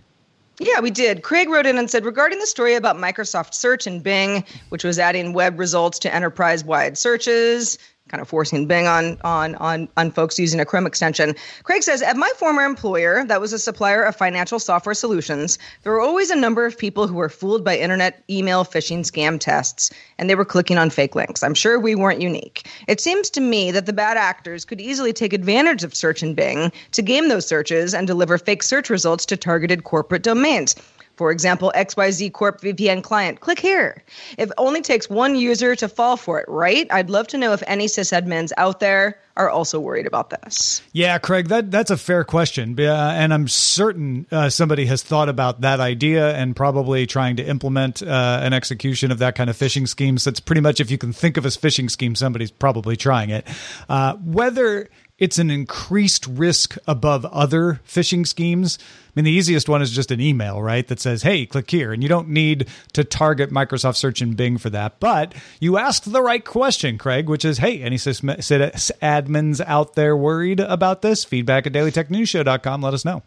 Yeah, 0.59 0.79
we 0.79 0.89
did. 0.89 1.21
Craig 1.21 1.49
wrote 1.49 1.67
in 1.67 1.77
and 1.77 1.89
said 1.89 2.03
regarding 2.03 2.39
the 2.39 2.47
story 2.47 2.73
about 2.73 2.95
Microsoft 2.95 3.53
Search 3.53 3.85
and 3.85 4.01
Bing, 4.01 4.43
which 4.69 4.83
was 4.83 4.97
adding 4.97 5.33
web 5.33 5.59
results 5.59 5.99
to 5.99 6.13
enterprise-wide 6.13 6.97
searches, 6.97 7.77
kind 8.07 8.21
of 8.21 8.27
forcing 8.27 8.65
Bing 8.65 8.87
on 8.87 9.17
on 9.23 9.55
on 9.55 9.87
on 9.97 10.11
folks 10.11 10.39
using 10.39 10.59
a 10.59 10.65
Chrome 10.65 10.85
extension. 10.85 11.35
Craig 11.63 11.83
says, 11.83 12.01
at 12.01 12.17
my 12.17 12.31
former 12.37 12.63
employer, 12.63 13.25
that 13.25 13.41
was 13.41 13.53
a 13.53 13.59
supplier 13.59 14.03
of 14.03 14.15
financial 14.15 14.59
software 14.59 14.95
solutions, 14.95 15.57
there 15.83 15.91
were 15.91 16.01
always 16.01 16.29
a 16.29 16.35
number 16.35 16.65
of 16.65 16.77
people 16.77 17.07
who 17.07 17.15
were 17.15 17.29
fooled 17.29 17.63
by 17.63 17.77
internet 17.77 18.23
email 18.29 18.63
phishing 18.63 18.99
scam 18.99 19.39
tests, 19.39 19.91
and 20.17 20.29
they 20.29 20.35
were 20.35 20.45
clicking 20.45 20.77
on 20.77 20.89
fake 20.89 21.15
links. 21.15 21.43
I'm 21.43 21.53
sure 21.53 21.79
we 21.79 21.95
weren't 21.95 22.21
unique. 22.21 22.67
It 22.87 22.99
seems 22.99 23.29
to 23.31 23.41
me 23.41 23.71
that 23.71 23.85
the 23.85 23.93
bad 23.93 24.17
actors 24.17 24.65
could 24.65 24.81
easily 24.81 25.13
take 25.13 25.33
advantage 25.33 25.83
of 25.83 25.95
Search 25.95 26.23
and 26.23 26.35
Bing 26.35 26.71
to 26.91 27.01
game 27.01 27.29
those 27.29 27.47
searches 27.47 27.93
and 27.93 28.07
deliver 28.07 28.37
fake 28.37 28.63
search 28.63 28.89
results 28.89 29.25
to 29.27 29.37
targeted 29.37 29.83
corporate 29.83 30.23
domains. 30.23 30.75
For 31.17 31.31
example, 31.31 31.71
XYZ 31.75 32.31
Corp 32.31 32.61
VPN 32.61 33.03
client. 33.03 33.39
Click 33.39 33.59
here. 33.59 34.03
It 34.37 34.51
only 34.57 34.81
takes 34.81 35.09
one 35.09 35.35
user 35.35 35.75
to 35.75 35.89
fall 35.89 36.15
for 36.15 36.39
it, 36.39 36.47
right? 36.47 36.87
I'd 36.91 37.09
love 37.09 37.27
to 37.29 37.37
know 37.37 37.53
if 37.53 37.63
any 37.65 37.87
sysadmins 37.87 38.51
out 38.55 38.79
there 38.79 39.19
are 39.35 39.49
also 39.49 39.79
worried 39.79 40.07
about 40.07 40.29
this. 40.29 40.81
Yeah, 40.91 41.17
Craig, 41.19 41.47
that 41.49 41.71
that's 41.71 41.91
a 41.91 41.97
fair 41.97 42.23
question, 42.23 42.77
uh, 42.79 43.13
and 43.15 43.33
I'm 43.33 43.47
certain 43.47 44.25
uh, 44.31 44.49
somebody 44.49 44.85
has 44.87 45.03
thought 45.03 45.29
about 45.29 45.61
that 45.61 45.79
idea 45.79 46.35
and 46.35 46.55
probably 46.55 47.05
trying 47.05 47.37
to 47.37 47.43
implement 47.43 48.01
uh, 48.01 48.39
an 48.41 48.53
execution 48.53 49.11
of 49.11 49.19
that 49.19 49.35
kind 49.35 49.49
of 49.49 49.55
phishing 49.55 49.87
scheme. 49.87 50.17
So 50.17 50.29
it's 50.29 50.39
pretty 50.39 50.61
much 50.61 50.79
if 50.79 50.91
you 50.91 50.97
can 50.97 51.13
think 51.13 51.37
of 51.37 51.45
a 51.45 51.49
phishing 51.49 51.89
scheme, 51.89 52.15
somebody's 52.15 52.51
probably 52.51 52.95
trying 52.95 53.29
it. 53.29 53.47
Uh, 53.87 54.15
whether 54.15 54.89
it's 55.17 55.39
an 55.39 55.49
increased 55.49 56.27
risk 56.27 56.77
above 56.87 57.25
other 57.25 57.81
phishing 57.87 58.25
schemes. 58.27 58.77
I 58.81 59.11
mean, 59.15 59.25
the 59.25 59.31
easiest 59.31 59.67
one 59.67 59.81
is 59.81 59.91
just 59.91 60.11
an 60.11 60.21
email, 60.21 60.61
right? 60.61 60.87
That 60.87 60.99
says, 60.99 61.23
hey, 61.23 61.47
click 61.47 61.71
here. 61.71 61.91
And 61.91 62.03
you 62.03 62.09
don't 62.09 62.29
need 62.29 62.67
to 62.93 63.03
target 63.03 63.49
Microsoft 63.49 63.95
Search 63.95 64.21
and 64.21 64.37
Bing 64.37 64.57
for 64.57 64.69
that. 64.69 64.99
But 64.99 65.33
you 65.59 65.77
asked 65.77 66.11
the 66.11 66.21
right 66.21 66.45
question, 66.45 66.97
Craig, 66.99 67.27
which 67.27 67.43
is, 67.43 67.57
hey, 67.57 67.81
any 67.81 67.97
admins 67.97 69.61
out 69.65 69.95
there 69.95 70.15
worried 70.15 70.59
about 70.59 71.01
this? 71.01 71.23
Feedback 71.23 71.65
at 71.65 71.73
dailytechnewsshow.com. 71.73 72.81
Let 72.81 72.93
us 72.93 73.03
know. 73.03 73.23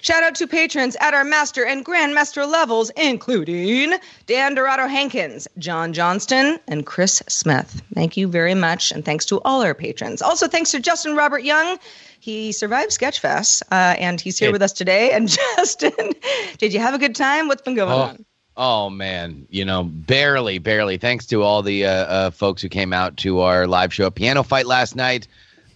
Shout 0.00 0.22
out 0.22 0.34
to 0.36 0.46
patrons 0.46 0.96
at 1.00 1.14
our 1.14 1.24
master 1.24 1.64
and 1.64 1.84
grandmaster 1.84 2.48
levels, 2.50 2.90
including 2.96 3.94
Dan 4.26 4.54
Dorado 4.54 4.86
Hankins, 4.86 5.48
John 5.58 5.92
Johnston, 5.92 6.58
and 6.68 6.86
Chris 6.86 7.22
Smith. 7.28 7.82
Thank 7.94 8.16
you 8.16 8.28
very 8.28 8.54
much, 8.54 8.90
and 8.92 9.04
thanks 9.04 9.24
to 9.26 9.40
all 9.42 9.62
our 9.62 9.74
patrons. 9.74 10.22
Also, 10.22 10.48
thanks 10.48 10.70
to 10.72 10.80
Justin 10.80 11.16
Robert 11.16 11.42
Young. 11.44 11.78
He 12.20 12.52
survived 12.52 12.90
Sketchfest, 12.90 13.62
uh, 13.70 13.94
and 13.98 14.20
he's 14.20 14.38
here 14.38 14.48
Hey. 14.48 14.52
with 14.52 14.62
us 14.62 14.72
today. 14.72 15.12
And 15.12 15.28
Justin, 15.56 15.92
did 16.58 16.72
you 16.72 16.80
have 16.80 16.94
a 16.94 16.98
good 16.98 17.14
time? 17.14 17.48
What's 17.48 17.62
been 17.62 17.74
going 17.76 17.90
Oh, 17.92 17.96
on? 17.98 18.24
oh 18.56 18.90
man, 18.90 19.46
you 19.50 19.64
know, 19.64 19.84
barely, 19.84 20.58
barely. 20.58 20.98
Thanks 20.98 21.26
to 21.26 21.42
all 21.42 21.62
the 21.62 21.86
uh, 21.86 21.90
uh, 21.90 22.30
folks 22.30 22.60
who 22.60 22.68
came 22.68 22.92
out 22.92 23.16
to 23.18 23.40
our 23.40 23.66
live 23.66 23.94
show, 23.94 24.10
Piano 24.10 24.42
Fight 24.42 24.66
last 24.66 24.96
night. 24.96 25.28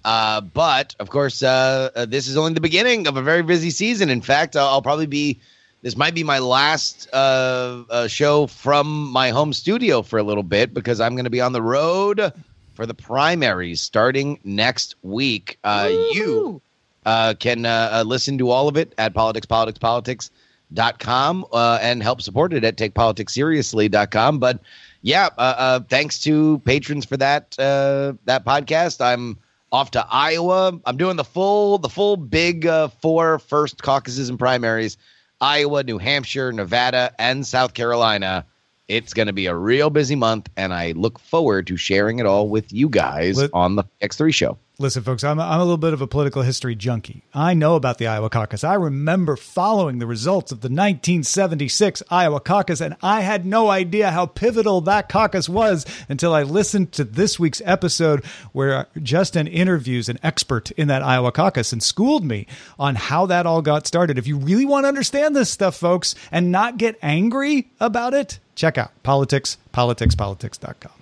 Uh, 0.05 0.41
but 0.41 0.95
of 0.99 1.11
course, 1.11 1.43
uh, 1.43 1.91
uh, 1.95 2.07
this 2.07 2.29
is 2.29 2.37
only 2.37 2.55
the 2.55 2.61
beginning 2.61 3.07
of 3.07 3.17
a 3.17 3.23
very 3.23 3.43
busy 3.43 3.71
season. 3.71 4.11
In 4.11 4.21
fact, 4.21 4.57
I'll, 4.57 4.69
I'll 4.69 4.83
probably 4.83 5.07
be. 5.07 5.39
This 5.83 5.97
might 5.97 6.15
be 6.15 6.23
my 6.23 6.39
last 6.39 7.09
uh, 7.13 7.83
uh, 7.91 8.07
show 8.07 8.47
from 8.47 9.11
my 9.11 9.31
home 9.31 9.53
studio 9.53 10.03
for 10.03 10.19
a 10.19 10.23
little 10.23 10.45
bit 10.45 10.73
because 10.73 11.01
I'm 11.01 11.17
going 11.17 11.25
to 11.25 11.31
be 11.31 11.41
on 11.41 11.53
the 11.53 11.63
road 11.63 12.33
for 12.75 12.87
the 12.87 12.95
primaries 12.95 13.81
starting 13.81 14.39
next 14.45 14.95
week. 15.03 15.59
Uh, 15.65 15.89
you 16.13 16.63
uh, 17.05 17.35
can 17.39 17.63
listen 18.07 18.39
to 18.39 18.51
all 18.51 18.69
of 18.69 18.77
it 18.77 18.95
at 18.97 19.13
politics, 19.13 19.47
politics, 19.47 19.79
politics 19.79 20.31
dot 20.73 20.99
com 20.99 21.45
uh, 21.53 21.79
and 21.83 22.03
help 22.03 22.23
support 22.23 22.53
it 22.53 22.65
at 22.65 22.77
takepoliticsseriously.com. 22.77 24.39
But 24.39 24.61
yeah, 25.03 25.29
uh, 25.37 25.55
uh, 25.59 25.81
thanks 25.81 26.21
to 26.21 26.61
patrons 26.61 27.05
for 27.05 27.17
that 27.17 27.59
uh, 27.59 28.15
that 28.25 28.45
podcast. 28.45 29.01
I'm 29.05 29.37
off 29.73 29.91
to 29.93 30.07
Iowa. 30.09 30.79
I'm 30.85 30.97
doing 30.97 31.17
the 31.17 31.25
full 31.25 31.79
the 31.79 31.89
full 31.89 32.17
big 32.17 32.67
uh, 32.67 32.89
four 32.89 33.39
first 33.41 33.83
caucuses 33.83 34.29
and 34.29 34.39
primaries: 34.39 34.99
Iowa, 35.41 35.83
New 35.83 35.99
Hampshire, 35.99 36.53
Nevada, 36.53 37.13
and 37.19 37.47
South 37.47 37.75
Carolina. 37.75 38.47
It's 38.89 39.15
going 39.15 39.29
to 39.29 39.33
be 39.33 39.47
a 39.47 39.55
real 39.55 39.91
busy 39.91 40.17
month, 40.17 40.51
and 40.57 40.75
I 40.75 40.93
look 40.93 41.19
forward 41.19 41.67
to 41.69 41.77
sharing 41.77 42.19
it 42.19 42.27
all 42.27 42.49
with 42.49 42.73
you 42.73 42.89
guys 42.89 43.39
Let- 43.39 43.51
on 43.55 43.77
the 43.77 43.85
X3 44.03 44.35
show. 44.35 44.59
Listen, 44.83 45.05
folks, 45.05 45.23
I'm, 45.23 45.39
I'm 45.39 45.61
a 45.61 45.63
little 45.63 45.77
bit 45.77 45.93
of 45.93 46.03
a 46.03 46.09
political 46.09 46.43
history 46.43 46.75
junkie. 46.75 47.23
I 47.33 47.55
know 47.55 47.77
about 47.77 47.99
the 47.99 48.09
Iowa 48.09 48.29
caucus. 48.29 48.65
I 48.65 48.75
remember 48.75 49.37
following 49.37 50.01
the 50.01 50.09
results 50.09 50.51
of 50.51 50.61
the 50.61 50.67
1976 50.67 52.03
Iowa 52.11 52.41
caucus, 52.41 52.81
and 52.81 52.97
I 53.01 53.21
had 53.21 53.47
no 53.47 53.71
idea 53.71 54.11
how 54.11 54.27
pivotal 54.27 54.81
that 54.81 55.09
caucus 55.09 55.49
was 55.49 55.87
until 56.09 56.35
I 56.35 56.43
listened 56.43 56.91
to 56.95 57.05
this 57.05 57.39
week's 57.39 57.63
episode 57.65 58.25
where 58.51 58.89
Justin 59.01 59.47
interviews 59.47 60.09
an 60.09 60.19
expert 60.21 60.73
in 60.73 60.89
that 60.89 61.05
Iowa 61.05 61.31
caucus 61.31 61.73
and 61.73 61.81
schooled 61.81 62.25
me 62.25 62.49
on 62.77 62.97
how 62.97 63.27
that 63.27 63.47
all 63.47 63.63
got 63.63 63.87
started. 63.87 64.19
If 64.19 64.27
you 64.27 64.37
really 64.37 64.67
want 64.67 64.83
to 64.83 64.89
understand 64.89 65.37
this 65.37 65.49
stuff, 65.49 65.77
folks, 65.77 66.17
and 66.33 66.51
not 66.51 66.77
get 66.77 66.99
angry 67.03 67.71
about 67.79 68.15
it, 68.15 68.41
check 68.57 68.77
out 68.79 68.91
politics, 69.05 69.59
politicspolitics.com. 69.73 71.02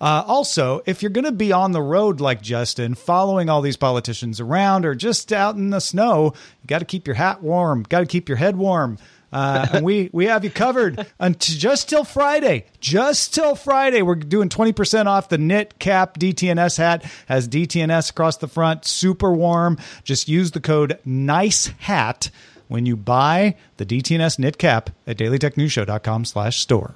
Uh, 0.00 0.24
also, 0.26 0.82
if 0.86 1.02
you're 1.02 1.10
going 1.10 1.24
to 1.24 1.32
be 1.32 1.52
on 1.52 1.72
the 1.72 1.82
road 1.82 2.20
like 2.20 2.42
Justin, 2.42 2.94
following 2.94 3.48
all 3.48 3.62
these 3.62 3.76
politicians 3.76 4.40
around 4.40 4.84
or 4.84 4.94
just 4.94 5.32
out 5.32 5.56
in 5.56 5.70
the 5.70 5.80
snow, 5.80 6.34
you 6.62 6.66
got 6.66 6.80
to 6.80 6.84
keep 6.84 7.06
your 7.06 7.16
hat 7.16 7.42
warm, 7.42 7.82
got 7.88 8.00
to 8.00 8.06
keep 8.06 8.28
your 8.28 8.36
head 8.36 8.56
warm. 8.56 8.98
Uh, 9.32 9.66
and 9.72 9.84
we 9.84 10.08
we 10.12 10.26
have 10.26 10.44
you 10.44 10.50
covered 10.50 11.06
until 11.18 11.56
just 11.56 11.88
till 11.88 12.04
Friday. 12.04 12.66
Just 12.80 13.34
till 13.34 13.54
Friday, 13.54 14.02
we're 14.02 14.14
doing 14.14 14.48
twenty 14.48 14.72
percent 14.72 15.08
off 15.08 15.28
the 15.28 15.38
knit 15.38 15.78
cap 15.78 16.18
DTNS 16.18 16.78
hat. 16.78 17.04
Has 17.26 17.48
DTNS 17.48 18.10
across 18.10 18.36
the 18.36 18.48
front, 18.48 18.84
super 18.84 19.32
warm. 19.32 19.78
Just 20.04 20.28
use 20.28 20.52
the 20.52 20.60
code 20.60 20.98
Nice 21.04 21.66
Hat 21.78 22.30
when 22.68 22.86
you 22.86 22.96
buy 22.96 23.56
the 23.76 23.86
DTNS 23.86 24.38
knit 24.38 24.58
cap 24.58 24.90
at 25.06 25.18
dailytechnewsshow.com/store. 25.18 26.94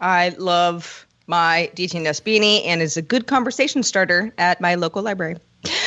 I 0.00 0.30
love 0.30 1.06
my 1.30 1.70
DTNS 1.74 2.20
beanie 2.22 2.66
and 2.66 2.82
is 2.82 2.98
a 2.98 3.02
good 3.02 3.26
conversation 3.26 3.82
starter 3.82 4.34
at 4.36 4.60
my 4.60 4.74
local 4.74 5.00
library. 5.00 5.36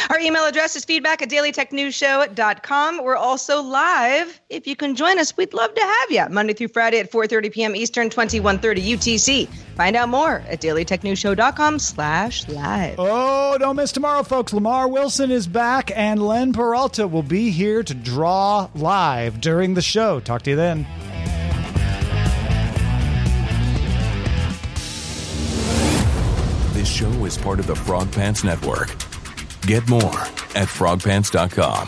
Our 0.09 0.19
email 0.19 0.45
address 0.45 0.75
is 0.75 0.85
feedback 0.85 1.21
at 1.21 1.29
dailytechnewsshow.com. 1.29 3.03
We're 3.03 3.15
also 3.15 3.61
live. 3.61 4.39
If 4.49 4.67
you 4.67 4.75
can 4.75 4.95
join 4.95 5.17
us, 5.17 5.35
we'd 5.35 5.53
love 5.53 5.73
to 5.73 5.81
have 5.81 6.11
you. 6.11 6.25
Monday 6.29 6.53
through 6.53 6.67
Friday 6.67 6.99
at 6.99 7.11
4.30 7.11 7.51
p.m. 7.51 7.75
Eastern, 7.75 8.09
2130 8.09 8.81
UTC. 8.81 9.47
Find 9.75 9.95
out 9.95 10.09
more 10.09 10.43
at 10.47 10.61
dailytechnewsshow.com 10.61 11.79
slash 11.79 12.47
live. 12.49 12.95
Oh, 12.99 13.57
don't 13.57 13.75
miss 13.75 13.91
tomorrow, 13.91 14.23
folks. 14.23 14.53
Lamar 14.53 14.87
Wilson 14.87 15.31
is 15.31 15.47
back, 15.47 15.91
and 15.95 16.21
Len 16.21 16.53
Peralta 16.53 17.07
will 17.07 17.23
be 17.23 17.49
here 17.49 17.81
to 17.81 17.93
draw 17.95 18.69
live 18.75 19.41
during 19.41 19.73
the 19.73 19.81
show. 19.81 20.19
Talk 20.19 20.43
to 20.43 20.51
you 20.51 20.55
then. 20.55 20.85
This 26.83 26.91
show 26.91 27.23
is 27.23 27.37
part 27.37 27.59
of 27.61 27.67
the 27.67 27.77
Frog 27.77 28.11
Pants 28.11 28.43
Network. 28.43 28.89
Get 29.61 29.87
more 29.87 30.01
at 30.03 30.67
frogpants.com. 30.67 31.87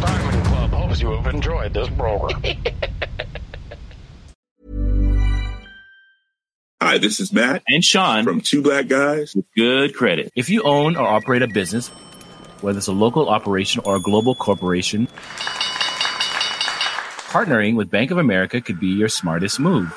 Diamond 0.00 0.46
Club 0.46 0.70
hopes 0.72 1.00
you 1.00 1.12
have 1.12 1.32
enjoyed 1.32 1.72
this 1.72 1.88
program. 1.90 2.42
Hi, 6.82 6.98
this 6.98 7.20
is 7.20 7.32
Matt 7.32 7.62
and 7.68 7.84
Sean 7.84 8.24
from 8.24 8.40
Two 8.40 8.60
Black 8.60 8.88
Guys 8.88 9.36
with 9.36 9.44
Good 9.54 9.94
Credit. 9.94 10.32
If 10.34 10.50
you 10.50 10.64
own 10.64 10.96
or 10.96 11.06
operate 11.06 11.42
a 11.42 11.46
business, 11.46 11.86
whether 12.60 12.78
it's 12.78 12.88
a 12.88 12.92
local 12.92 13.28
operation 13.28 13.82
or 13.84 13.94
a 13.94 14.00
global 14.00 14.34
corporation, 14.34 15.06
partnering 17.28 17.76
with 17.76 17.88
Bank 17.88 18.10
of 18.10 18.18
America 18.18 18.60
could 18.60 18.80
be 18.80 18.88
your 18.88 19.08
smartest 19.08 19.60
move. 19.60 19.96